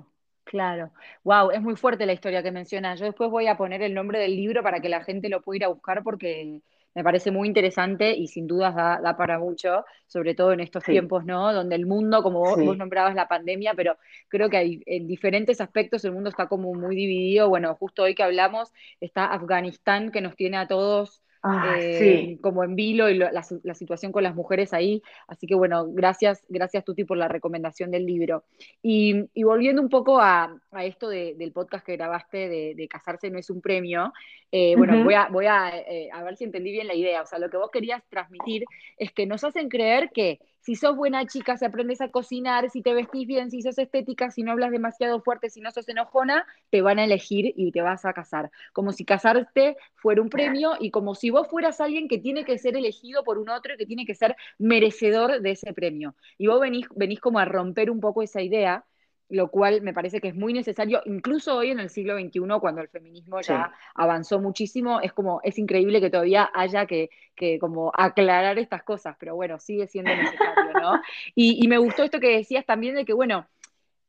[0.46, 0.92] Claro.
[1.24, 3.00] Wow, es muy fuerte la historia que mencionas.
[3.00, 5.58] Yo después voy a poner el nombre del libro para que la gente lo pueda
[5.58, 6.62] ir a buscar porque
[6.94, 11.26] me parece muy interesante y sin dudas da, para mucho, sobre todo en estos tiempos,
[11.26, 11.52] ¿no?
[11.52, 13.98] Donde el mundo, como vos, nombrabas la pandemia, pero
[14.30, 17.50] creo que hay, en diferentes aspectos el mundo está como muy dividido.
[17.50, 22.64] Bueno, justo hoy que hablamos está Afganistán, que nos tiene a todos Ah, eh, como
[22.64, 25.04] en vilo y la, situación con las mujeres ahí.
[25.28, 28.46] Así que bueno, gracias, gracias Tuti por la recomendación del libro.
[28.82, 33.62] Y, volviendo un poco a, esto del podcast que grabaste de, casarse no es un
[33.62, 34.12] premio,
[34.52, 37.22] eh, bueno, voy, a, voy eh, a ver si entendí bien la idea.
[37.22, 38.66] O sea, lo que vos querías transmitir
[38.98, 42.82] es que nos hacen creer que si sos buena chica, si aprendes a cocinar, si
[42.82, 46.48] te vestís bien, si sos estética, si no hablas demasiado fuerte, si no sos enojona,
[46.72, 48.50] te van a elegir y te vas a casar.
[48.74, 52.58] Como si casarte fuera un premio y como si vos fueras alguien que tiene que
[52.58, 56.16] ser elegido por un otro y que tiene que ser merecedor de ese premio.
[56.40, 58.86] Y vos venís, venís como a romper un poco esa idea
[59.30, 62.82] lo cual me parece que es muy necesario, incluso hoy en el siglo XXI, cuando
[62.82, 67.92] el feminismo ya avanzó muchísimo, es como, es increíble que todavía haya que, que como
[67.96, 71.02] aclarar estas cosas, pero bueno, sigue siendo necesario, ¿no?
[71.36, 73.48] Y, y me gustó esto que decías también de que, bueno,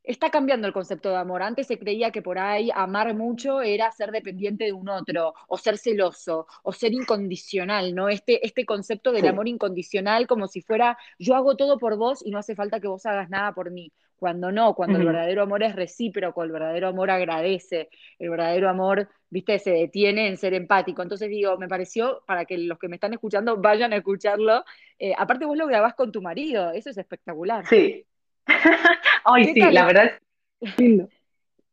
[0.06, 1.42] está cambiando el concepto de amor.
[1.42, 5.58] Antes se creía que por ahí amar mucho era ser dependiente de un otro, o
[5.58, 8.08] ser celoso, o ser incondicional, ¿no?
[8.08, 12.30] Este, este concepto del amor incondicional como si fuera yo hago todo por vos y
[12.30, 13.92] no hace falta que vos hagas nada por mí.
[14.16, 19.10] Cuando no, cuando el verdadero amor es recíproco, el verdadero amor agradece, el verdadero amor,
[19.28, 21.02] viste, se detiene en ser empático.
[21.02, 24.64] Entonces digo, me pareció, para que los que me están escuchando vayan a escucharlo,
[24.98, 27.66] eh, aparte vos lo grabás con tu marido, eso es espectacular.
[27.66, 28.06] Sí,
[29.24, 30.12] Ay, sí, la verdad
[30.60, 31.08] es lindo.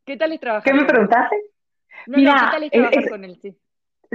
[0.06, 0.72] ¿Qué tal es trabajar?
[0.72, 1.36] ¿Qué me preguntaste?
[2.08, 3.40] No, Mira, ¿qué tal es trabajar con él?
[3.42, 3.56] Sí,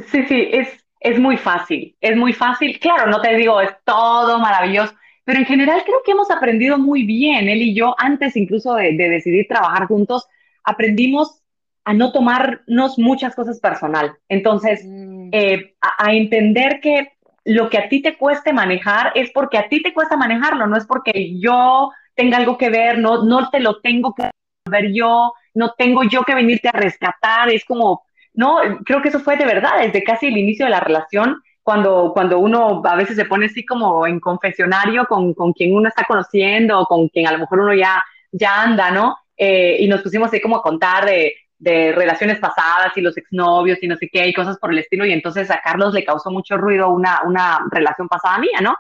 [0.06, 2.78] sí, sí es, es muy fácil, es muy fácil.
[2.78, 4.94] Claro, no te digo, es todo maravilloso,
[5.24, 8.92] pero en general creo que hemos aprendido muy bien, él y yo, antes incluso de,
[8.92, 10.26] decidir trabajar juntos,
[10.64, 11.42] aprendimos
[11.84, 14.16] a no tomarnos muchas cosas personal.
[14.28, 15.28] Entonces, mm.
[15.32, 17.12] eh, a, entender que
[17.44, 20.76] lo que a ti te cueste manejar es porque a ti te cuesta manejarlo, no
[20.76, 24.28] es porque yo tenga algo que ver, no, no te lo tengo que
[24.68, 28.02] ver yo, no tengo yo que venirte a rescatar, es como,
[28.34, 32.10] no, creo que eso fue de verdad, desde casi el inicio de la relación, cuando,
[32.12, 36.04] cuando uno a veces se pone así como en confesionario con, con quien uno está
[36.04, 38.02] conociendo, con quien a lo mejor uno ya,
[38.32, 39.16] ya anda, ¿no?
[39.36, 43.78] Eh, y nos pusimos ahí como a contar de, de relaciones pasadas y los exnovios
[43.80, 45.04] y no sé qué y cosas por el estilo.
[45.04, 48.76] Y entonces a Carlos le causó mucho ruido una, una relación pasada mía, ¿no?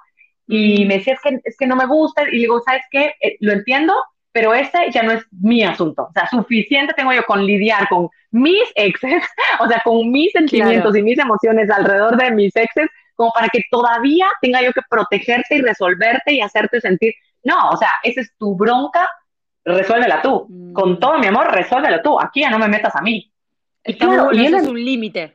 [0.48, 2.22] Y me decía, es que, es que no me gusta.
[2.28, 3.14] Y digo, ¿sabes qué?
[3.20, 3.94] Eh, lo entiendo,
[4.32, 6.04] pero ese ya no es mi asunto.
[6.08, 9.22] O sea, suficiente tengo yo con lidiar con mis exes,
[9.60, 13.62] o sea, con mis sentimientos y mis emociones alrededor de mis exes, como para que
[13.70, 17.12] todavía tenga yo que protegerte y resolverte y hacerte sentir.
[17.44, 19.08] No, o sea, esa es tu bronca,
[19.64, 20.48] resuélvela tú.
[20.72, 20.98] Con mm.
[20.98, 22.18] todo mi amor, resuélvelo tú.
[22.20, 23.30] Aquí ya no me metas a mí.
[23.84, 25.34] Y claro, y es un límite.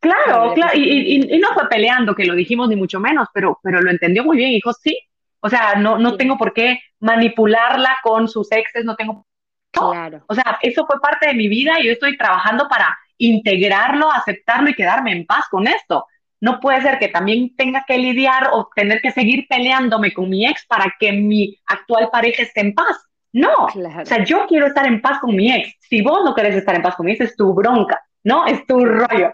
[0.00, 3.90] Claro, claro, y, no fue peleando, que lo dijimos ni mucho menos, pero, pero lo
[3.90, 4.96] entendió muy bien, dijo, sí,
[5.40, 9.26] o sea, no, no tengo por qué manipularla con sus exes, no tengo...
[9.70, 10.24] Claro.
[10.26, 14.70] O sea, eso fue parte de mi vida y yo estoy trabajando para integrarlo, aceptarlo
[14.70, 16.06] y quedarme en paz con esto.
[16.40, 20.46] No puede ser que también tenga que lidiar o tener que seguir peleándome con mi
[20.46, 22.96] ex para que mi actual pareja esté en paz.
[23.32, 25.76] No, o sea, yo quiero estar en paz con mi ex.
[25.80, 28.46] Si vos no querés estar en paz con mi ex, es tu bronca, ¿no?
[28.46, 29.32] Es tu rollo.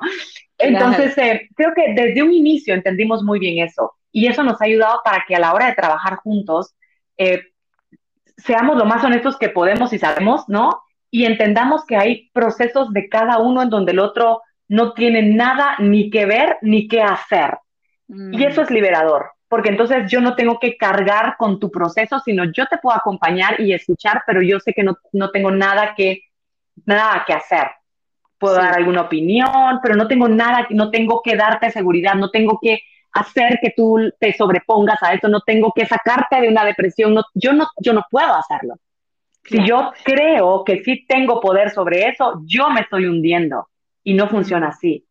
[0.59, 4.67] Entonces, eh, creo que desde un inicio entendimos muy bien eso y eso nos ha
[4.67, 6.75] ayudado para que a la hora de trabajar juntos
[7.17, 7.43] eh,
[8.37, 10.83] seamos lo más honestos que podemos y sabemos, ¿no?
[11.11, 15.77] Y entendamos que hay procesos de cada uno en donde el otro no tiene nada
[15.79, 17.59] ni que ver ni que hacer.
[18.09, 18.75] Y eso es mm.
[18.75, 22.97] liberador, porque entonces yo no tengo que cargar con tu proceso, sino yo te puedo
[22.97, 26.23] acompañar y escuchar, pero yo sé que no, no tengo nada que,
[26.85, 27.69] nada que hacer
[28.38, 32.59] puedo dar alguna opinión, pero no tengo nada, no tengo que darte seguridad, no tengo
[32.61, 32.81] que
[33.12, 37.23] hacer que tú te sobrepongas a esto, no tengo que sacarte de una depresión, no,
[37.35, 38.75] yo, no, yo no puedo hacerlo.
[39.44, 43.68] Si yo creo que sí tengo poder sobre eso, yo me estoy hundiendo
[44.03, 45.07] y no funciona así.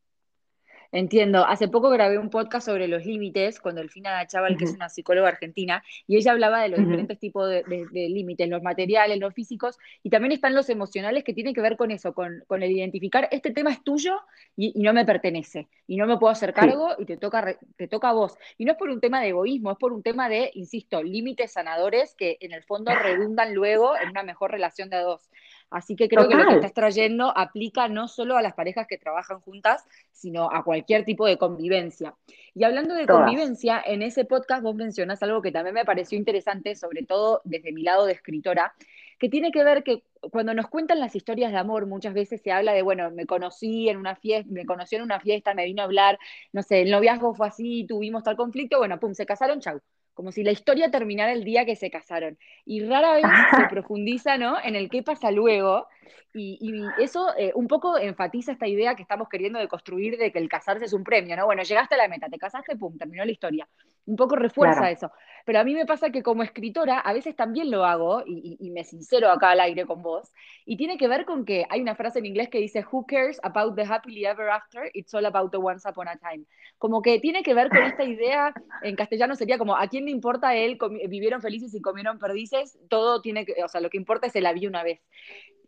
[0.94, 1.44] Entiendo.
[1.44, 5.28] Hace poco grabé un podcast sobre los límites con Delfina Chaval, que es una psicóloga
[5.28, 10.12] argentina, y ella hablaba de los diferentes tipos de, límites, los materiales, los físicos, y
[10.12, 13.72] también están los emocionales que tienen que ver con eso, con, el identificar, este tema
[13.72, 14.20] es tuyo
[14.56, 18.10] y, no me pertenece, y no me puedo hacer cargo y te toca, te toca
[18.10, 18.38] a vos.
[18.60, 21.54] Y no es por un tema de egoísmo, es por un tema de, insisto, límites
[21.54, 25.28] sanadores que en el fondo redundan luego en una mejor relación de dos.
[25.74, 29.00] Así que creo que lo que estás trayendo aplica no solo a las parejas que
[29.00, 32.14] trabajan juntas, sino a cualquier tipo de convivencia.
[32.54, 36.76] Y hablando de convivencia, en ese podcast vos mencionás algo que también me pareció interesante,
[36.76, 38.76] sobre todo desde mi lado de escritora,
[39.18, 42.52] que tiene que ver que cuando nos cuentan las historias de amor, muchas veces se
[42.52, 45.82] habla de, bueno, me conocí en una fiesta, me conoció en una fiesta, me vino
[45.82, 46.20] a hablar,
[46.52, 49.82] no sé, el noviazgo fue así, tuvimos tal conflicto, bueno, pum, se casaron, chau
[50.14, 52.38] como si la historia terminara el día que se casaron.
[52.66, 54.58] Y rara vez se profundiza ¿no?
[54.64, 55.88] en el qué pasa luego.
[56.34, 60.40] Y, eso eh, un poco enfatiza esta idea que estamos queriendo de construir de que
[60.40, 61.46] el casarse es un premio, ¿no?
[61.46, 63.68] Bueno, llegaste a la meta, te casaste, pum, terminó la historia.
[64.06, 65.12] Un poco refuerza eso.
[65.46, 68.72] Pero a mí me pasa que como escritora a veces también lo hago, y, y,
[68.72, 70.32] me sincero acá al aire con vos,
[70.66, 73.40] y tiene que ver con que hay una frase en inglés que dice, Who cares
[73.44, 74.90] about the happily ever after?
[74.94, 76.46] It's all about the once upon a time.
[76.78, 80.12] Como que tiene que ver con esta idea, en castellano sería como, ¿a quién le
[80.12, 80.78] importa él?
[81.10, 84.46] Vivieron felices y comieron perdices, todo tiene que, o sea, lo que importa es el
[84.46, 85.02] había una vez.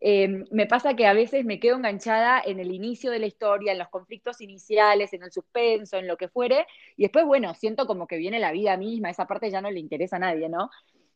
[0.01, 3.71] Em, me pasa que a veces me quedo enganchada en el inicio de la historia,
[3.71, 6.67] en los conflictos iniciales, en el suspenso, en lo que fuere,
[6.97, 9.79] y después, bueno, siento como que viene la vida misma, esa parte ya no le
[9.79, 10.69] interesa a nadie, ¿no?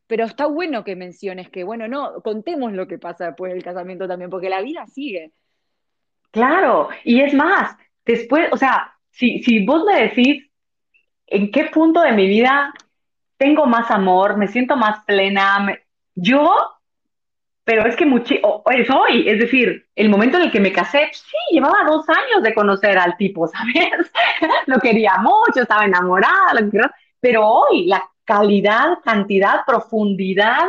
[0.07, 4.07] Pero está bueno que menciones que, bueno, no, contemos lo que pasa después del casamiento
[4.07, 5.33] también, porque la vida sigue.
[6.31, 7.75] Claro, y es más,
[8.05, 10.49] después, o sea, si, si vos me decís
[11.27, 12.73] en qué punto de mi vida
[13.37, 15.77] tengo más amor, me siento más plena,
[16.15, 16.78] yo
[17.69, 18.33] pero es que mucho,
[18.71, 22.41] es hoy, es decir, el momento en el que me casé, sí, llevaba dos años
[22.41, 24.11] de conocer al tipo, ¿sabes?
[24.65, 26.51] lo quería mucho, estaba enamorada,
[27.19, 30.65] pero hoy la calidad, cantidad, profundidad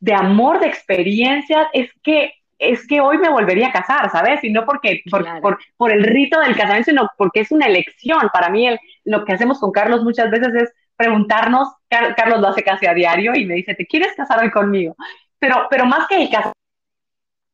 [0.00, 4.42] de amor, de experiencias, es que es que hoy me volvería a casar, ¿sabes?
[4.42, 8.28] Y no porque por, por, el rito del casamiento, sino porque es una elección.
[8.32, 12.62] Para mí el, lo que hacemos con Carlos muchas veces es preguntarnos, Carlos lo hace
[12.62, 14.96] casi a diario y me dice, ¿te quieres casar hoy conmigo?
[15.44, 16.54] Pero, pero más que el casar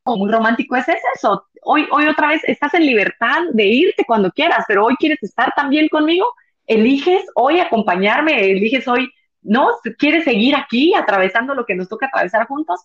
[0.07, 0.86] muy romántico es
[1.16, 1.45] eso.
[1.62, 5.53] Hoy, hoy otra vez estás en libertad de irte cuando quieras, pero hoy quieres estar
[5.57, 6.24] también conmigo.
[6.68, 9.11] Eliges hoy acompañarme, eliges hoy,
[9.43, 9.70] ¿no?
[9.99, 12.78] ¿Quieres seguir aquí atravesando lo que nos toca atravesar juntos?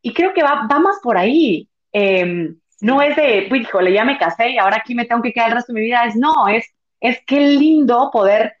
[0.00, 1.68] Y creo que va, va más por ahí.
[1.92, 5.34] Em, no es de, pues, híjole, ya me casé y ahora aquí me tengo que
[5.34, 6.06] quedar el resto de mi vida.
[6.06, 6.64] Es no, es,
[6.98, 8.54] es qué lindo poder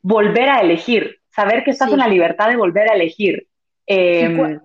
[0.00, 3.46] volver a elegir, saber que estás en la libertad de volver a elegir.
[3.86, 4.58] Eh,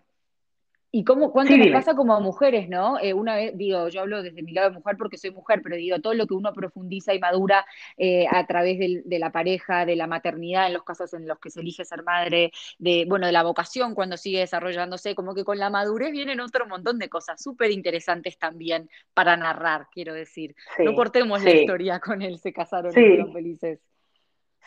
[0.89, 2.97] ¿Y cómo, cuánto nos pasa como mujeres, no?
[2.99, 5.75] Eh, una vez, digo, yo hablo desde mi lado de mujer porque soy mujer, pero
[5.75, 7.65] digo, todo lo que uno profundiza y madura
[7.97, 11.49] eh, a través de la pareja, de la maternidad, en los casos en los que
[11.49, 15.59] se elige ser madre, de, bueno, de la vocación cuando sigue desarrollándose, como que con
[15.59, 20.55] la madurez vienen otro montón de cosas súper interesantes también para narrar, quiero decir.
[20.79, 23.81] no cortemos la historia con él, se casaron y fueron felices.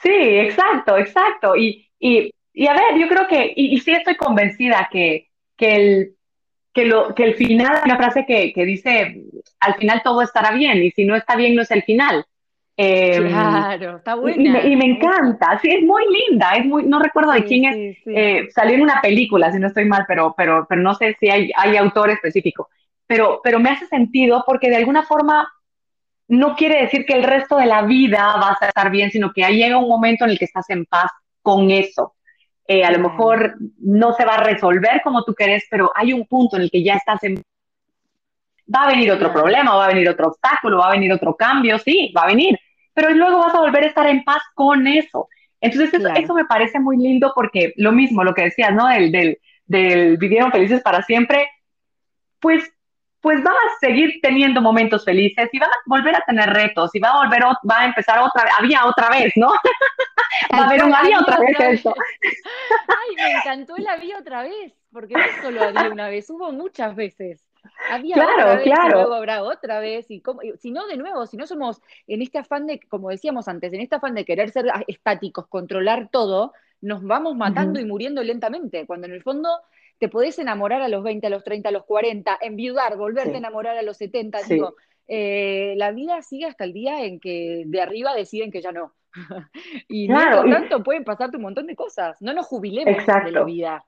[0.02, 1.56] Sí, exacto, exacto.
[1.56, 5.29] Y, y, y a ver, yo creo que, y, y sí estoy convencida que,
[5.61, 6.14] que el
[6.72, 9.24] que, lo, que el final, una frase que, que, dice,
[9.61, 12.24] al final todo estará bien, y si no está bien no es el final.
[12.76, 14.64] Em, claro, está buena.
[14.64, 18.48] Y, me, encanta, sí, es muy linda, es muy, no recuerdo de quién es, eh,
[18.50, 21.50] salió en una película, si no estoy mal, pero, pero, pero no sé si hay,
[21.56, 22.68] hay autor específico,
[23.06, 25.46] pero, pero me hace sentido porque de alguna forma
[26.28, 29.44] no quiere decir que el resto de la vida vas a estar bien, sino que
[29.44, 31.11] ahí llega un momento en el que estás en paz
[31.42, 32.14] con eso.
[32.72, 36.24] Eh, a lo mejor no se va a resolver como tú querés, pero hay un
[36.24, 37.42] punto en el que ya estás en...
[38.72, 41.80] Va a venir otro problema, va a venir otro obstáculo, va a venir otro cambio,
[41.80, 42.56] sí, va a venir,
[42.94, 45.28] pero luego vas a volver a estar en paz con eso.
[45.60, 48.86] Entonces eso, me parece muy lindo porque lo mismo, lo que decías, ¿no?
[48.86, 51.48] Del, del, del vivieron felices para siempre,
[52.38, 52.62] pues
[53.20, 57.00] pues van a seguir teniendo momentos felices y van a volver a tener retos y
[57.00, 59.48] va a volver, va a empezar otra, había otra vez, ¿no?
[60.52, 61.94] va a haber un había otra vez eso.
[62.88, 66.96] Ay, me encantó el había otra vez, porque no solo había una vez, hubo muchas
[66.96, 67.46] veces.
[67.90, 68.88] Había claro, otra vez, claro.
[68.88, 70.22] Y luego habrá otra vez, y
[70.58, 73.80] si no, de nuevo, si no somos en este afán de, como decíamos antes, en
[73.80, 79.06] este afán de querer ser estáticos, controlar todo, nos vamos matando y muriendo lentamente, cuando
[79.06, 79.50] en el fondo
[80.01, 83.38] te podés enamorar a los 20, a los 30, a los 40, enviudar, volverte a
[83.38, 84.42] enamorar a los 70.
[84.48, 84.74] Digo,
[85.07, 88.94] eh, la vida sigue hasta el día en que de arriba deciden que ya no.
[89.88, 92.16] y claro, tanto pueden pasarte un montón de cosas.
[92.22, 93.84] No nos jubilemos de la vida.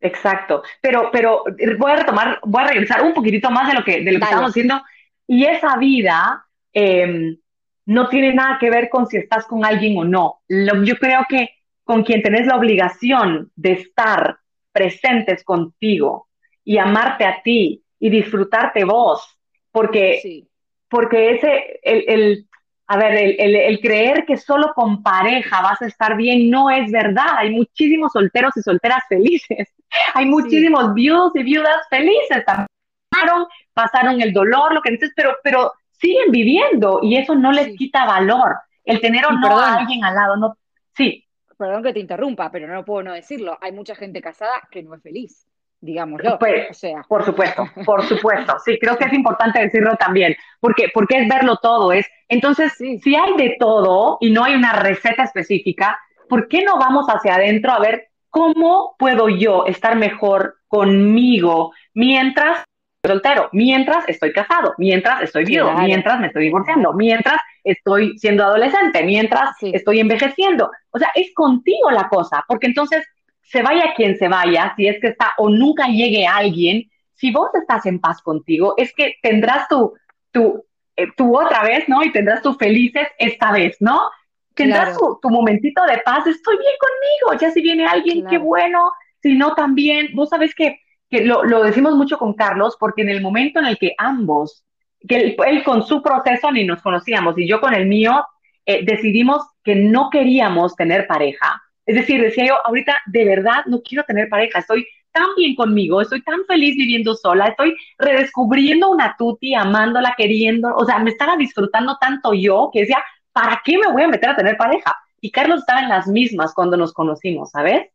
[0.00, 0.62] Exacto.
[0.80, 1.44] Pero, pero
[1.78, 4.24] voy a retomar, voy a regresar un poquitito más de lo que, de lo que
[4.24, 4.80] estamos haciendo.
[5.26, 7.36] Y esa vida em,
[7.84, 10.40] no tiene nada que ver con si estás con alguien o no.
[10.48, 11.50] yo creo que
[11.84, 14.38] con quien tenés la obligación de estar
[14.78, 16.28] presentes contigo
[16.64, 19.36] y amarte a ti y disfrutarte vos,
[19.72, 20.46] porque,
[20.88, 22.48] porque ese, el, el
[22.86, 26.90] a ver, el, el, creer que solo con pareja vas a estar bien no es
[26.90, 27.36] verdad.
[27.36, 29.68] Hay muchísimos solteros y solteras felices.
[30.14, 32.44] Hay muchísimos viudos y viudas felices.
[32.46, 37.76] Pasaron, pasaron el dolor, lo que dices, pero, pero siguen viviendo y eso no les
[37.76, 38.56] quita valor.
[38.84, 40.56] El tener o no a alguien al lado, no.
[40.96, 41.27] Sí
[41.58, 44.94] perdón que te interrumpa, pero no puedo no decirlo, hay mucha gente casada que no
[44.94, 45.46] es feliz,
[45.80, 46.38] digámoslo.
[46.38, 47.04] Pues, o sea.
[47.08, 48.56] Por supuesto, por supuesto.
[48.64, 51.92] Sí, creo que es importante decirlo también, porque, porque es verlo todo.
[51.92, 55.98] Es, entonces, si hay de todo y no hay una receta específica,
[56.28, 62.64] ¿por qué no vamos hacia adentro a ver cómo puedo yo estar mejor conmigo mientras
[63.04, 67.40] soltero, mientras estoy casado, mientras estoy viudo, mientras me estoy divorciando, mientras
[67.70, 70.70] estoy siendo adolescente, mientras estoy envejeciendo.
[70.90, 73.04] O sea, es contigo la cosa, porque entonces
[73.42, 77.50] se vaya quien se vaya, si es que está o nunca llegue alguien, si vos
[77.54, 79.94] estás en paz contigo, es que tendrás tu,
[80.30, 80.64] tu,
[80.96, 82.02] eh, tu otra vez, ¿no?
[82.02, 84.10] Y tendrás tu felices esta vez, ¿no?
[84.54, 88.90] Tendrás tu, momentito de paz, estoy bien conmigo, ya si viene alguien, qué bueno,
[89.22, 93.08] si no también, vos sabes que, que lo, lo decimos mucho con Carlos, porque en
[93.08, 94.64] el momento en el que ambos
[95.06, 98.24] que él, con su proceso ni nos conocíamos y yo con el mío
[98.66, 101.62] eh, decidimos que no queríamos tener pareja.
[101.86, 106.00] Es decir, decía yo, ahorita de verdad no quiero tener pareja, estoy tan bien conmigo,
[106.00, 111.36] estoy tan feliz viviendo sola, estoy redescubriendo una tuti, amándola, queriendo, o sea, me estaba
[111.36, 114.96] disfrutando tanto yo que decía, ¿para qué me voy a meter a tener pareja?
[115.20, 117.88] Y Carlos estaba en las mismas cuando nos conocimos, ¿sabes?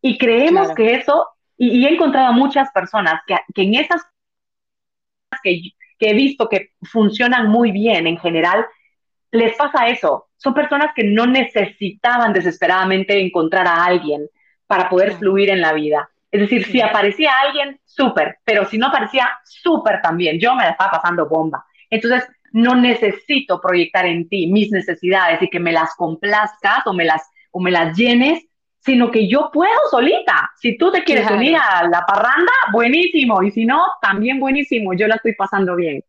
[0.00, 4.02] Y creemos que eso, y, he encontrado a muchas personas que, que en esas
[5.42, 5.60] que
[5.98, 8.66] que he visto que funcionan muy bien en general,
[9.30, 10.28] les pasa eso.
[10.36, 14.28] Son personas que no necesitaban desesperadamente encontrar a alguien
[14.66, 16.08] para poder fluir en la vida.
[16.30, 20.38] Es decir, si aparecía alguien, súper, pero si no aparecía, súper también.
[20.38, 21.64] Yo me la estaba pasando bomba.
[21.88, 27.04] Entonces, no necesito proyectar en ti mis necesidades y que me las complazcas o me
[27.04, 27.22] las
[27.56, 28.45] o me las llenes,
[28.86, 30.52] sino que yo puedo solita.
[30.56, 35.08] Si tú te quieres unir a la parranda, buenísimo, y si no, también buenísimo, yo
[35.08, 36.02] la estoy pasando bien.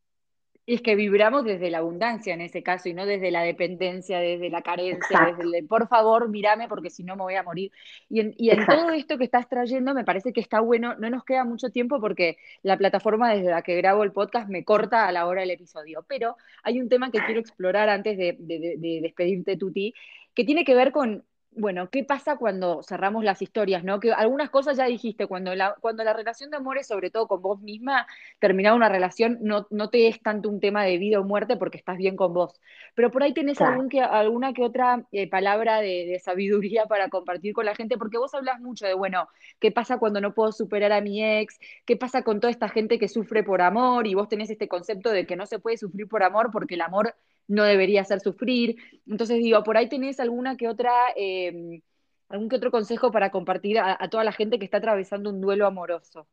[0.70, 4.20] Y es que vibramos desde la abundancia en ese caso y no desde la dependencia,
[4.20, 7.72] desde la carencia, desde el por favor, mírame porque si no me voy a morir.
[8.10, 11.10] Y en, y en todo esto que estás trayendo me parece que está bueno, no
[11.10, 15.08] nos queda mucho tiempo porque la plataforma desde la que grabo el podcast me corta
[15.08, 18.76] a la hora del episodio, pero hay un tema que quiero explorar antes de, de,
[18.78, 19.94] de despedirte, Tuti,
[20.34, 21.24] que tiene que ver con
[21.58, 23.84] bueno, ¿qué pasa cuando cerramos las historias?
[23.84, 24.00] ¿no?
[24.00, 27.28] Que algunas cosas ya dijiste, cuando la, cuando la relación de amor es sobre todo
[27.28, 28.08] con vos misma,
[28.40, 31.78] terminar una relación no, no te es tanto un tema de vida o muerte porque
[31.78, 32.60] estás bien con vos.
[32.96, 37.54] Pero por ahí tenés algún que, alguna que otra eh, palabra de, sabiduría para compartir
[37.54, 39.28] con la gente, porque vos hablas mucho de, bueno,
[39.60, 41.60] ¿qué pasa cuando no puedo superar a mi ex?
[41.86, 44.08] ¿Qué pasa con toda esta gente que sufre por amor?
[44.08, 46.82] Y vos tenés este concepto de que no se puede sufrir por amor porque el
[46.82, 47.16] amor
[47.48, 48.78] no debería hacer sufrir.
[49.08, 51.82] Entonces digo, por ahí tenés alguna que otra, em,
[52.30, 55.66] algún que otro consejo para compartir a, toda la gente que está atravesando un duelo
[55.66, 56.28] amoroso.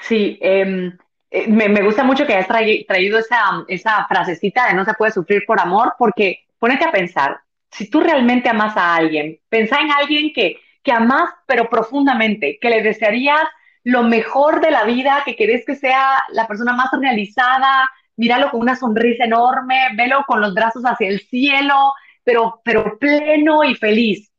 [0.00, 0.96] Sí, em,
[1.30, 2.48] eh, me, gusta mucho que hayas
[2.86, 7.40] traído esa, esa frasecita de no se puede sufrir por amor, porque ponete a pensar,
[7.70, 12.70] si tú realmente amas a alguien, pensá en alguien que, que amas pero profundamente, que
[12.70, 13.42] le desearías
[13.82, 18.60] lo mejor de la vida, que querés que sea la persona más realizada, míralo con
[18.60, 21.92] una sonrisa enorme, velo con los brazos hacia el cielo,
[22.22, 24.30] pero, pero pleno y feliz.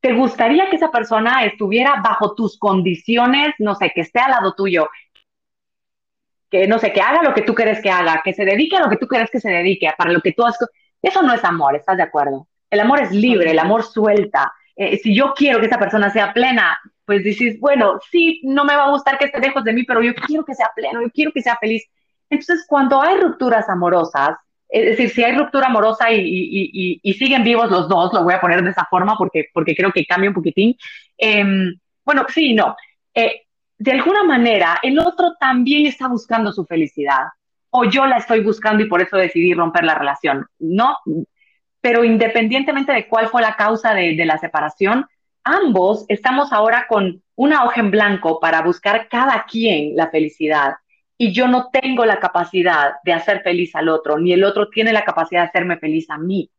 [0.00, 4.54] ¿Te gustaría que esa persona estuviera bajo tus condiciones, no sé, que esté al lado
[4.54, 4.88] tuyo,
[6.50, 8.80] que no sé, que haga lo que tú quieres que haga, que se dedique a
[8.80, 10.58] lo que tú quieres que se dedique, para lo que tú has...
[11.00, 12.48] Eso no es amor, ¿estás de acuerdo?
[12.68, 14.52] El amor es libre, el amor suelta.
[14.76, 18.74] Eh, si yo quiero que esa persona sea plena, pues dices, bueno, sí, no me
[18.74, 21.10] va a gustar que esté lejos de mí, pero yo quiero que sea pleno, yo
[21.10, 21.84] quiero que sea feliz.
[22.32, 27.90] Entonces, cuando hay rupturas amorosas, es decir, si hay ruptura amorosa y, siguen vivos los
[27.90, 30.74] dos, lo voy a poner de esa forma porque, porque creo que cambia un poquitín.
[31.18, 32.74] Em, bueno, sí, no.
[33.14, 33.42] Eh,
[33.76, 37.26] de alguna manera, el otro también está buscando su felicidad
[37.68, 40.96] o yo la estoy buscando y por eso decidí romper la relación, ¿no?
[41.82, 45.04] Pero independientemente de cuál fue la causa de, de la separación,
[45.44, 50.76] ambos estamos ahora con una hoja en blanco para buscar cada quien la felicidad
[51.18, 54.92] y yo no tengo la capacidad de hacer feliz al otro, ni el otro tiene
[54.92, 56.50] la capacidad de hacerme feliz a mí.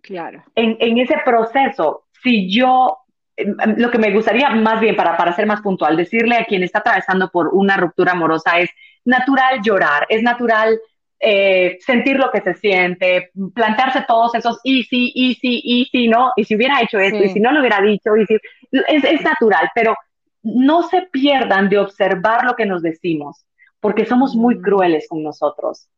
[0.00, 0.42] Claro.
[0.54, 2.98] En, ese proceso, si yo,
[3.36, 6.44] em, em, lo que me gustaría más bien para, para ser más puntual, decirle a
[6.44, 8.70] quien está atravesando por una ruptura amorosa es
[9.04, 10.78] natural llorar, es natural
[11.20, 16.08] eh, sentir lo que se siente, plantearse todos esos y sí, y sí, y sí,
[16.08, 16.32] ¿no?
[16.36, 18.38] Y si hubiera hecho esto, y si no lo hubiera dicho, y si,
[18.70, 19.96] es, es natural, pero
[20.42, 23.44] no se pierdan de observar lo que nos decimos
[23.80, 25.88] porque somos muy crueles con nosotros.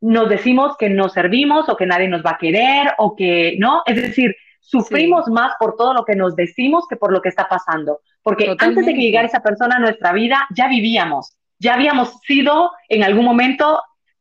[0.00, 3.82] Nos decimos que no servimos o que nadie nos va a querer o que no,
[3.86, 7.48] es decir, sufrimos más por todo lo que nos decimos que por lo que está
[7.48, 12.18] pasando, porque antes de que llegara esa persona a nuestra vida ya vivíamos, ya habíamos
[12.20, 13.80] sido en algún momento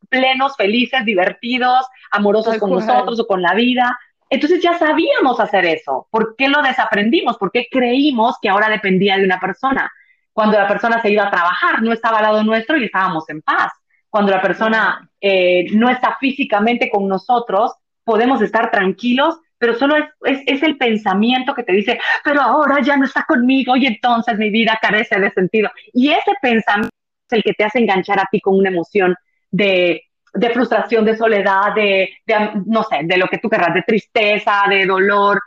[0.09, 3.97] plenos, felices, divertidos, amorosos con nosotros o con la vida.
[4.29, 6.07] Entonces ya sabíamos hacer eso.
[6.11, 7.37] ¿Por qué lo desaprendimos?
[7.37, 9.91] ¿Por qué creímos que ahora dependía de una persona?
[10.33, 13.41] Cuando la persona se iba a trabajar, no estaba al lado nuestro y estábamos en
[13.41, 13.71] paz.
[14.09, 17.73] Cuando la persona eh, no está físicamente con nosotros,
[18.03, 22.97] podemos estar tranquilos, pero solo es, es, el pensamiento que te dice, pero ahora ya
[22.97, 25.69] no está conmigo y entonces mi vida carece de sentido.
[25.93, 26.89] Y ese pensamiento
[27.29, 29.15] es el que te hace enganchar a ti con una emoción
[29.49, 30.03] de,
[30.33, 34.63] de frustración, de soledad, de, de, no sé, de lo que tú querrás, de tristeza,
[34.67, 35.39] de dolor,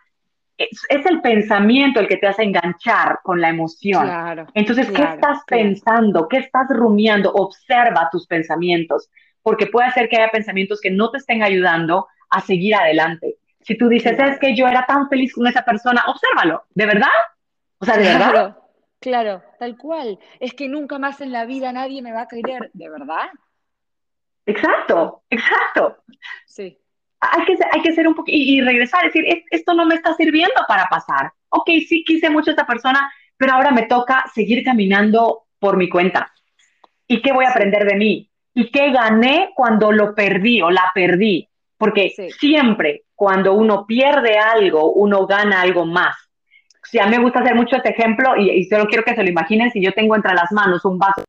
[0.58, 4.08] es, el pensamiento el que te hace enganchar con la emoción.
[4.54, 6.28] Entonces, ¿qué estás pensando?
[6.28, 7.32] ¿Qué estás rumiando?
[7.32, 9.10] Observa tus pensamientos,
[9.42, 13.36] porque puede ser que haya pensamientos que no te estén ayudando a seguir adelante.
[13.60, 17.08] Si tú dices, es que yo era tan feliz con esa persona, obsérvalo, ¿de verdad?
[17.78, 18.56] O sea, ¿de verdad?
[19.00, 20.18] Claro, tal cual.
[20.40, 23.28] Es que nunca más en la vida nadie me va a querer, ¿de verdad?
[24.46, 25.98] Exacto, exacto.
[26.46, 26.78] Sí
[27.20, 30.54] hay que, hay que ser un poco y, regresar, decir, esto no me está sirviendo
[30.68, 31.32] para pasar.
[31.48, 35.88] Ok, sí quise mucho a esta persona, pero ahora me toca seguir caminando por mi
[35.88, 36.32] cuenta.
[37.06, 38.30] ¿Y qué voy a aprender de mí?
[38.54, 41.48] ¿Y qué gané cuando lo perdí o la perdí?
[41.78, 46.16] Porque siempre cuando uno pierde algo, uno gana algo más.
[46.82, 49.22] Si a mí me gusta hacer mucho este ejemplo y, y solo quiero que se
[49.22, 51.24] lo imaginen, si yo tengo entre las manos un vaso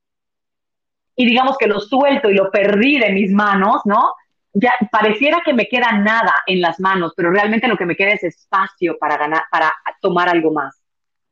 [1.18, 4.12] y digamos que lo suelto y lo perdí de mis manos, ¿no?
[4.60, 8.12] Ya pareciera que me queda nada en las manos, pero realmente lo que me queda
[8.12, 10.82] es espacio para ganar, para tomar algo más.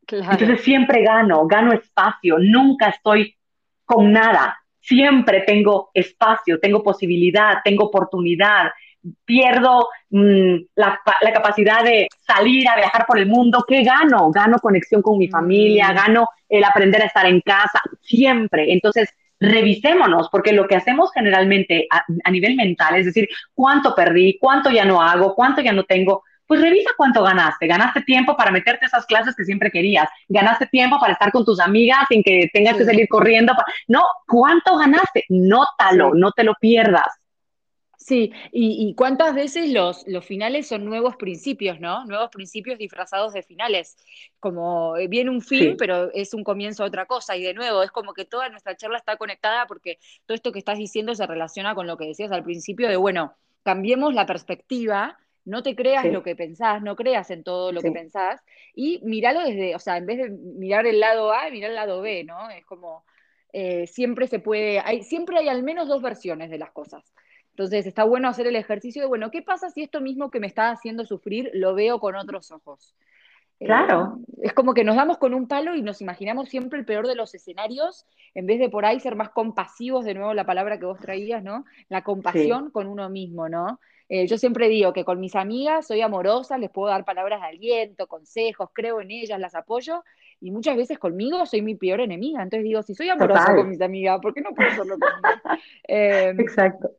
[0.08, 3.36] Entonces siempre gano, gano espacio, nunca estoy
[3.84, 8.72] con nada, siempre tengo espacio, tengo posibilidad, tengo oportunidad,
[9.26, 11.00] pierdo mm, la,
[11.34, 14.30] capacidad de salir a viajar por el mundo, ¿qué gano?
[14.30, 15.96] Gano conexión con mi familia, mm.
[15.96, 18.72] gano el aprender a estar en casa, siempre.
[18.72, 19.10] Entonces,
[19.40, 24.86] revisémonos, porque lo que hacemos generalmente a, nivel mental, es decir, cuánto perdí, cuánto ya
[24.86, 27.68] no hago, cuánto ya no tengo, pues revisa cuánto ganaste.
[27.68, 30.08] Ganaste tiempo para meterte a esas clases que siempre querías.
[30.28, 33.54] Ganaste tiempo para estar con tus amigas sin que tengas que salir corriendo.
[33.88, 35.26] No, ¿cuánto ganaste?
[35.30, 37.08] Nótalo, no te lo pierdas.
[38.06, 42.06] Sí, y, cuántas veces los, los finales son nuevos principios, ¿no?
[42.06, 43.98] Nuevos principios disfrazados de finales.
[44.40, 47.36] Como eh, viene un fin, pero es un comienzo a otra cosa.
[47.36, 49.98] Y de nuevo, es como que toda nuestra charla está conectada porque
[50.28, 53.34] todo esto que estás diciendo se relaciona con lo que decías al principio de, bueno,
[53.64, 57.92] cambiemos la perspectiva, no te creas lo que pensás, no creas en todo lo que
[57.92, 58.40] pensás,
[58.76, 62.02] y míralo desde, o sea, en vez de mirar el lado A, mirar el lado
[62.02, 62.52] B, ¿no?
[62.52, 63.04] Es como,
[63.52, 67.16] eh, siempre se puede, hay, siempre hay al menos dos versiones de las cosas.
[67.56, 70.48] Entonces está bueno hacer el ejercicio de, bueno, ¿qué pasa si esto mismo que me
[70.48, 72.94] está haciendo sufrir lo veo con otros ojos?
[73.62, 74.20] Claro.
[74.28, 77.08] Eh, es como que nos damos con un palo y nos imaginamos siempre el peor
[77.08, 80.78] de los escenarios, en vez de por ahí ser más compasivos, de nuevo la palabra
[80.80, 81.64] que vos traías, ¿no?
[81.88, 83.80] La compasión con uno mismo, ¿no?
[84.10, 87.48] Eh, yo siempre digo que con mis amigas soy amorosa, les puedo dar palabras de
[87.48, 90.04] aliento, consejos, creo en ellas, las apoyo,
[90.42, 92.44] y muchas veces conmigo soy mi peor enemiga.
[92.44, 95.62] Entonces digo, si soy amorosa con mis amigas, ¿por qué no puedo serlo conmigo?
[95.88, 96.92] Eh, Exacto.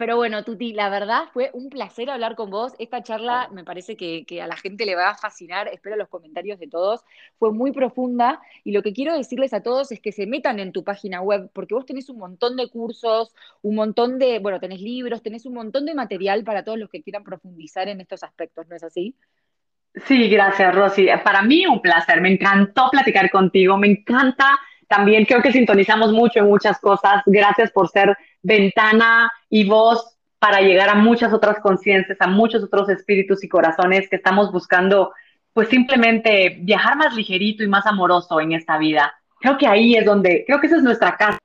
[0.00, 2.72] Pero bueno, Tuti, la verdad fue un placer hablar con vos.
[2.78, 5.68] Esta charla me parece que, a la gente le va a fascinar.
[5.68, 7.04] Espero los comentarios de todos.
[7.38, 10.72] Fue muy profunda y lo que quiero decirles a todos es que se metan en
[10.72, 14.80] tu página web porque vos tenés un montón de cursos, un montón de, bueno, tenés
[14.80, 18.66] libros, tenés un montón de material para todos los que quieran profundizar en estos aspectos,
[18.68, 19.14] ¿no es así?
[20.06, 21.08] Sí, gracias, Rosy.
[21.22, 22.22] Para mí un placer.
[22.22, 23.76] Me encantó platicar contigo.
[23.76, 24.58] Me encanta
[24.90, 27.22] también creo que sintonizamos mucho en muchas cosas.
[27.26, 32.88] Gracias por ser ventana y voz para llegar a muchas otras conciencias, a muchos otros
[32.88, 35.12] espíritus y corazones que estamos buscando,
[35.52, 39.12] pues simplemente viajar más ligerito y más amoroso en esta vida.
[39.40, 41.38] Creo que ahí es donde, creo que esa es nuestra casa,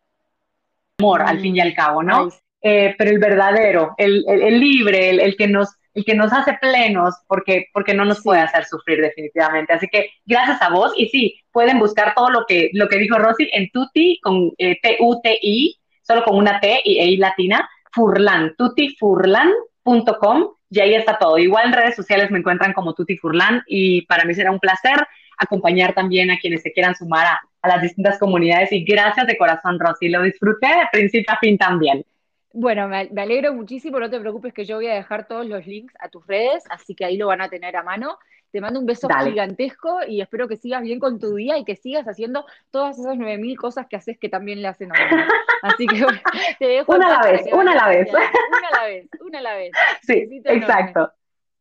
[0.99, 2.29] amor, al fin y al cabo, ¿no?
[2.61, 6.57] Eh, pero el verdadero, el, el, libre, el, el, que nos y que nos hace
[6.59, 9.73] plenos porque, porque no nos puede hacer sufrir definitivamente.
[9.73, 13.17] Así que gracias a vos y sí, pueden buscar todo lo que, lo que dijo
[13.17, 20.55] Rosy en Tuti con eh, T-U-T-I, solo con una T y E latina, Furlan, tutifurlan.com
[20.69, 21.37] y ahí está todo.
[21.37, 25.07] Igual en redes sociales me encuentran como Tuti Furlan y para mí será un placer
[25.37, 29.79] acompañar también a quienes se quieran sumar a, las distintas comunidades y gracias de corazón
[29.79, 32.05] Rosy, lo disfruté de principio a fin también.
[32.53, 35.93] Bueno, me, alegro muchísimo, no te preocupes que yo voy a dejar todos los links
[35.99, 38.19] a tus redes, así que ahí lo van a tener a mano.
[38.55, 41.75] Te mando un beso gigantesco y espero que sigas bien con tu día y que
[41.75, 45.23] sigas haciendo todas esas 9000 cosas que haces que también le hacen a uno.
[45.61, 45.97] Así que
[46.59, 46.95] te dejo.
[46.95, 48.07] Una a la vez, una a la vez.
[48.09, 49.71] Una a la vez, una a la vez.
[50.03, 51.11] Sí, exacto.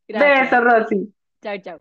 [0.07, 1.13] Beso, Rosy.
[1.41, 1.79] Chao, chao.